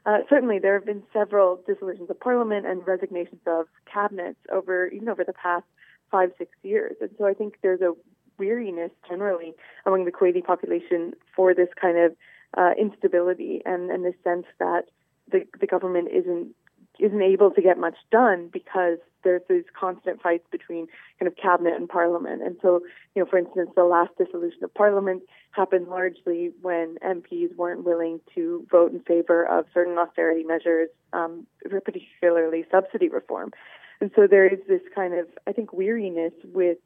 Uh, 0.06 0.20
certainly, 0.30 0.58
there 0.60 0.74
have 0.74 0.86
been 0.86 1.04
several 1.14 1.62
dissolutions 1.68 2.10
of 2.10 2.20
parliament 2.20 2.66
and 2.66 2.86
resignations 2.88 3.42
of 3.46 3.68
cabinets 3.92 4.40
over 4.52 4.88
even 4.88 5.10
over 5.10 5.24
the 5.24 5.34
past 5.34 5.66
five, 6.10 6.32
six 6.38 6.52
years. 6.64 6.96
And 7.00 7.10
so 7.18 7.26
I 7.26 7.34
think 7.34 7.58
there's 7.62 7.82
a 7.82 7.94
weariness 8.38 8.92
generally 9.08 9.54
among 9.86 10.06
the 10.06 10.12
Kuwaiti 10.12 10.44
population 10.44 11.14
for 11.36 11.54
this 11.54 11.70
kind 11.80 11.98
of 11.98 12.16
uh, 12.58 12.72
instability 12.80 13.62
and, 13.66 13.92
and 13.92 14.04
the 14.04 14.14
sense 14.24 14.46
that 14.60 14.86
the, 15.32 15.46
the 15.60 15.68
government 15.68 16.10
isn't 16.12 16.54
isn't 17.00 17.22
able 17.22 17.50
to 17.52 17.62
get 17.62 17.78
much 17.78 17.96
done 18.12 18.50
because 18.52 19.00
there's 19.24 19.42
these 19.50 19.64
constant 19.80 20.22
fights 20.22 20.46
between 20.52 20.88
kind 21.20 21.28
of 21.28 21.36
cabinet 21.36 21.76
and 21.76 21.88
parliament. 21.88 22.42
And 22.42 22.58
so, 22.62 22.82
you 23.16 23.24
know, 23.24 23.30
for 23.30 23.38
instance, 23.38 23.70
the 23.76 23.84
last 23.84 24.12
dissolution 24.18 24.64
of 24.64 24.74
parliament 24.74 25.24
happened 25.52 25.88
largely 25.88 26.52
when 26.62 26.98
MPs 27.06 27.56
weren't 27.56 27.84
willing 27.84 28.20
to 28.36 28.66
vote 28.72 28.92
in 28.92 29.00
favor 29.02 29.46
of 29.46 29.66
certain 29.74 29.98
austerity 29.98 30.44
measures, 30.44 30.90
um, 31.14 31.46
particularly 31.70 32.66
subsidy 32.72 33.10
reform. 33.10 33.52
And 34.00 34.12
so 34.16 34.28
there 34.28 34.48
is 34.48 34.60
this 34.68 34.82
kind 34.96 35.14
of, 35.14 35.28
I 35.48 35.52
think, 35.52 35.74
weariness 35.74 36.34
with 36.44 36.78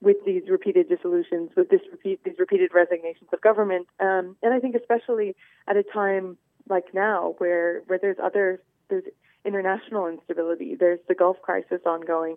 with 0.00 0.18
these 0.24 0.42
repeated 0.48 0.88
dissolutions, 0.88 1.50
with 1.56 1.70
this 1.70 1.80
repeat, 1.90 2.22
these 2.22 2.38
repeated 2.38 2.70
resignations 2.72 3.30
of 3.32 3.40
government, 3.40 3.88
um, 3.98 4.36
and 4.44 4.54
I 4.54 4.60
think 4.60 4.76
especially 4.76 5.34
at 5.66 5.76
a 5.76 5.82
time 5.82 6.36
like 6.68 6.94
now, 6.94 7.34
where 7.38 7.80
where 7.86 7.98
there's 7.98 8.18
other 8.22 8.62
there's 8.88 9.04
international 9.44 10.06
instability, 10.06 10.74
there's 10.74 11.00
the 11.08 11.14
Gulf 11.14 11.40
crisis 11.42 11.80
ongoing, 11.86 12.36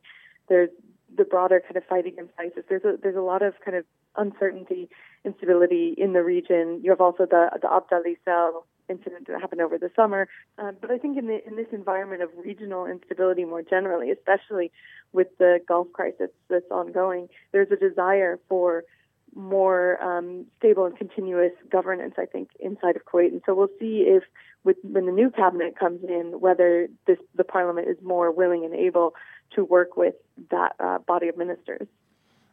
there's 0.49 0.69
the 1.15 1.25
broader 1.25 1.61
kind 1.61 1.75
of 1.75 1.83
fight 1.85 2.05
against 2.05 2.33
ISIS. 2.39 2.63
There's 2.69 2.83
a 2.83 2.97
there's 3.01 3.15
a 3.15 3.21
lot 3.21 3.41
of 3.41 3.53
kind 3.63 3.75
of 3.75 3.85
uncertainty, 4.15 4.89
instability 5.25 5.93
in 5.97 6.13
the 6.13 6.23
region. 6.23 6.81
You 6.83 6.91
have 6.91 7.01
also 7.01 7.25
the 7.25 7.49
the 7.61 7.67
Abdali 7.67 8.17
cell 8.23 8.65
incident 8.89 9.27
that 9.27 9.39
happened 9.39 9.61
over 9.61 9.77
the 9.77 9.89
summer. 9.95 10.27
Um, 10.57 10.75
but 10.81 10.91
I 10.91 10.97
think 10.97 11.17
in, 11.17 11.27
the, 11.27 11.45
in 11.47 11.55
this 11.55 11.67
environment 11.71 12.21
of 12.21 12.29
regional 12.37 12.85
instability 12.85 13.45
more 13.45 13.61
generally, 13.61 14.11
especially 14.11 14.71
with 15.13 15.27
the 15.39 15.59
Gulf 15.67 15.87
crisis 15.93 16.29
that's 16.49 16.69
ongoing, 16.69 17.29
there's 17.51 17.71
a 17.71 17.77
desire 17.77 18.39
for 18.49 18.83
more 19.33 20.01
um, 20.03 20.45
stable 20.59 20.85
and 20.85 20.97
continuous 20.97 21.53
governance, 21.71 22.15
I 22.17 22.25
think, 22.25 22.49
inside 22.59 22.97
of 22.97 23.05
Kuwait. 23.05 23.27
And 23.27 23.41
so 23.45 23.55
we'll 23.55 23.69
see 23.79 24.05
if, 24.07 24.23
with, 24.63 24.77
when 24.83 25.05
the 25.05 25.11
new 25.11 25.31
cabinet 25.31 25.77
comes 25.77 26.01
in, 26.03 26.39
whether 26.39 26.87
this, 27.07 27.17
the 27.35 27.43
parliament 27.43 27.87
is 27.87 27.97
more 28.03 28.31
willing 28.31 28.63
and 28.65 28.73
able 28.73 29.13
to 29.55 29.63
work 29.63 29.97
with 29.97 30.15
that 30.49 30.73
uh, 30.79 30.99
body 30.99 31.27
of 31.27 31.37
ministers. 31.37 31.87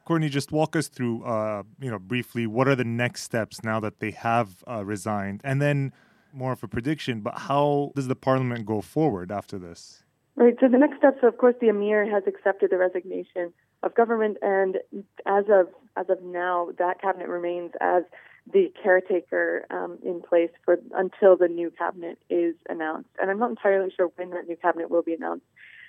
Courtney, 0.05 0.31
just 0.31 0.53
walk 0.53 0.75
us 0.75 0.89
through, 0.89 1.23
uh, 1.25 1.63
you 1.81 1.91
know, 1.91 1.99
briefly, 1.99 2.47
what 2.47 2.67
are 2.67 2.75
the 2.75 2.85
next 2.85 3.23
steps 3.23 3.63
now 3.63 3.79
that 3.81 4.01
they 4.01 4.11
have 4.13 4.65
uh, 4.67 4.83
resigned, 4.85 5.43
and 5.45 5.61
then 5.61 5.93
more 6.33 6.53
of 6.53 6.63
a 6.63 6.69
prediction, 6.69 7.21
but 7.21 7.37
how 7.37 7.93
does 7.95 8.09
the 8.09 8.17
parliament 8.17 8.65
go 8.65 8.81
forward 8.81 9.31
after 9.31 9.59
this? 9.59 10.03
Right. 10.35 10.55
So 10.61 10.69
the 10.69 10.79
next 10.79 10.99
steps, 10.99 11.19
of 11.23 11.37
course, 11.37 11.57
the 11.61 11.69
emir 11.69 12.09
has 12.09 12.23
accepted 12.27 12.71
the 12.71 12.79
resignation 12.79 13.53
of 13.83 13.95
government, 13.95 14.39
and 14.41 14.79
as 15.27 15.45
of 15.51 15.67
as 15.97 16.09
of 16.09 16.23
now, 16.23 16.69
that 16.79 17.01
cabinet 17.01 17.29
remains 17.29 17.73
as 17.81 18.05
the 18.53 18.73
caretaker 18.83 19.67
um, 19.71 19.99
in 20.03 20.23
place 20.23 20.51
for 20.65 20.79
until 20.95 21.37
the 21.37 21.49
new 21.49 21.71
cabinet 21.71 22.19
is 22.31 22.55
announced. 22.69 23.11
And 23.21 23.31
I'm 23.31 23.39
not 23.39 23.51
entirely 23.51 23.93
sure 23.95 24.11
when 24.17 24.31
that 24.31 24.47
new 24.47 24.57
cabinet 24.57 24.91
will 24.91 25.03
be 25.03 25.15
announced. 25.15 25.45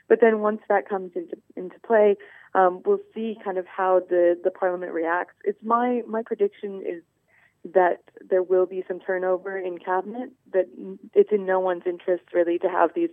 But 0.08 0.22
then 0.22 0.40
once 0.40 0.62
that 0.70 0.90
comes 0.90 1.12
into 1.16 1.38
into 1.56 1.80
play, 1.80 2.16
um, 2.56 2.82
we'll 2.86 3.00
see 3.14 3.38
kind 3.44 3.58
of 3.58 3.66
how 3.68 4.02
the 4.10 4.40
the 4.44 4.52
parliament 4.52 4.92
reacts. 4.92 5.36
It's 5.44 5.62
my 5.64 6.02
my 6.08 6.24
prediction 6.24 6.84
is 6.86 7.04
that 7.74 8.02
there 8.30 8.42
will 8.42 8.66
be 8.66 8.84
some 8.88 9.00
turnover 9.00 9.58
in 9.58 9.78
cabinet, 9.78 10.32
that 10.54 10.68
it's 11.14 11.32
in 11.32 11.46
no 11.46 11.60
one's 11.60 11.84
interest 11.86 12.24
really 12.34 12.58
to 12.60 12.70
have 12.70 12.92
these 12.96 13.10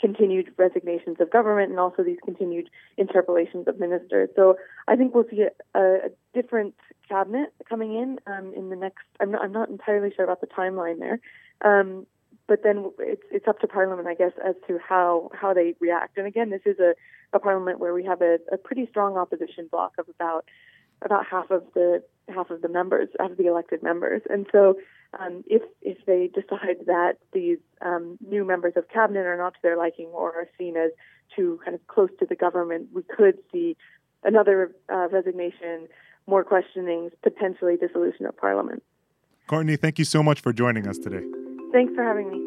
continued 0.00 0.52
resignations 0.56 1.18
of 1.20 1.30
government 1.30 1.70
and 1.70 1.78
also 1.78 2.02
these 2.02 2.18
continued 2.24 2.70
interpellations 2.96 3.68
of 3.68 3.78
ministers. 3.78 4.30
So 4.34 4.56
I 4.88 4.96
think 4.96 5.14
we'll 5.14 5.28
see 5.30 5.42
a, 5.42 5.78
a 5.78 6.08
different 6.34 6.74
cabinet 7.08 7.52
coming 7.68 7.94
in 7.94 8.18
um, 8.26 8.52
in 8.56 8.70
the 8.70 8.76
next. 8.76 9.04
I'm 9.20 9.30
not, 9.30 9.42
I'm 9.42 9.52
not 9.52 9.68
entirely 9.68 10.10
sure 10.14 10.24
about 10.24 10.40
the 10.40 10.46
timeline 10.46 10.98
there, 10.98 11.20
um, 11.62 12.06
but 12.48 12.62
then 12.62 12.90
it's 12.98 13.22
it's 13.30 13.46
up 13.46 13.60
to 13.60 13.66
Parliament, 13.66 14.08
I 14.08 14.14
guess, 14.14 14.32
as 14.44 14.54
to 14.68 14.78
how 14.78 15.30
how 15.34 15.52
they 15.52 15.74
react. 15.80 16.16
And 16.16 16.26
again, 16.26 16.50
this 16.50 16.62
is 16.64 16.78
a, 16.78 16.94
a 17.32 17.38
Parliament 17.38 17.78
where 17.78 17.92
we 17.92 18.04
have 18.04 18.22
a, 18.22 18.38
a 18.50 18.56
pretty 18.56 18.86
strong 18.86 19.16
opposition 19.16 19.68
bloc 19.70 19.92
of 19.98 20.08
about 20.08 20.46
about 21.02 21.26
half 21.26 21.50
of 21.50 21.64
the 21.74 22.02
half 22.28 22.50
of 22.50 22.62
the 22.62 22.68
members, 22.68 23.08
half 23.18 23.32
of 23.32 23.36
the 23.36 23.46
elected 23.46 23.82
members. 23.82 24.22
And 24.30 24.46
so, 24.52 24.76
um, 25.18 25.44
if 25.46 25.62
if 25.82 25.98
they 26.06 26.30
decide 26.32 26.86
that 26.86 27.14
these 27.32 27.58
um, 27.80 28.18
new 28.26 28.44
members 28.44 28.74
of 28.76 28.88
cabinet 28.88 29.26
are 29.26 29.36
not 29.36 29.54
to 29.54 29.58
their 29.62 29.76
liking 29.76 30.06
or 30.06 30.30
are 30.32 30.48
seen 30.58 30.76
as 30.76 30.90
too 31.34 31.58
kind 31.64 31.74
of 31.74 31.86
close 31.86 32.10
to 32.18 32.26
the 32.26 32.36
government, 32.36 32.88
we 32.92 33.02
could 33.02 33.38
see 33.52 33.76
another 34.22 34.72
uh, 34.92 35.08
resignation, 35.10 35.88
more 36.26 36.44
questionings, 36.44 37.12
potentially 37.22 37.76
dissolution 37.76 38.26
of 38.26 38.36
parliament. 38.36 38.82
Courtney, 39.46 39.76
thank 39.76 39.98
you 39.98 40.04
so 40.04 40.22
much 40.22 40.40
for 40.40 40.52
joining 40.52 40.86
us 40.86 40.98
today. 40.98 41.24
Thanks 41.72 41.92
for 41.94 42.02
having 42.02 42.30
me. 42.30 42.46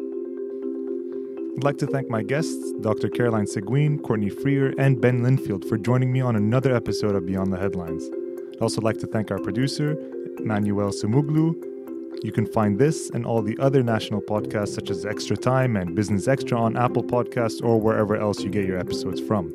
I'd 1.56 1.64
like 1.64 1.78
to 1.78 1.86
thank 1.86 2.08
my 2.08 2.22
guests, 2.22 2.72
Dr. 2.80 3.08
Caroline 3.08 3.46
Seguin, 3.46 4.00
Courtney 4.00 4.28
Freer, 4.28 4.74
and 4.76 5.00
Ben 5.00 5.22
Lynfield, 5.22 5.68
for 5.68 5.78
joining 5.78 6.12
me 6.12 6.20
on 6.20 6.34
another 6.34 6.74
episode 6.74 7.14
of 7.14 7.26
Beyond 7.26 7.52
the 7.52 7.58
Headlines. 7.58 8.10
I'd 8.54 8.60
also 8.60 8.80
like 8.80 8.98
to 8.98 9.06
thank 9.06 9.30
our 9.30 9.38
producer, 9.38 9.96
Manuel 10.40 10.90
Sumuglu. 10.90 11.73
You 12.22 12.32
can 12.32 12.46
find 12.46 12.78
this 12.78 13.10
and 13.10 13.26
all 13.26 13.42
the 13.42 13.58
other 13.58 13.82
national 13.82 14.22
podcasts, 14.22 14.74
such 14.74 14.90
as 14.90 15.04
Extra 15.04 15.36
Time 15.36 15.76
and 15.76 15.94
Business 15.94 16.28
Extra, 16.28 16.58
on 16.58 16.76
Apple 16.76 17.04
Podcasts 17.04 17.62
or 17.62 17.80
wherever 17.80 18.16
else 18.16 18.40
you 18.40 18.50
get 18.50 18.66
your 18.66 18.78
episodes 18.78 19.20
from. 19.20 19.52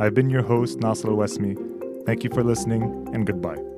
I've 0.00 0.14
been 0.14 0.30
your 0.30 0.42
host, 0.42 0.80
Nasser 0.80 1.08
Wasmi. 1.08 1.56
Thank 2.06 2.24
you 2.24 2.30
for 2.30 2.42
listening, 2.42 2.82
and 3.12 3.26
goodbye. 3.26 3.77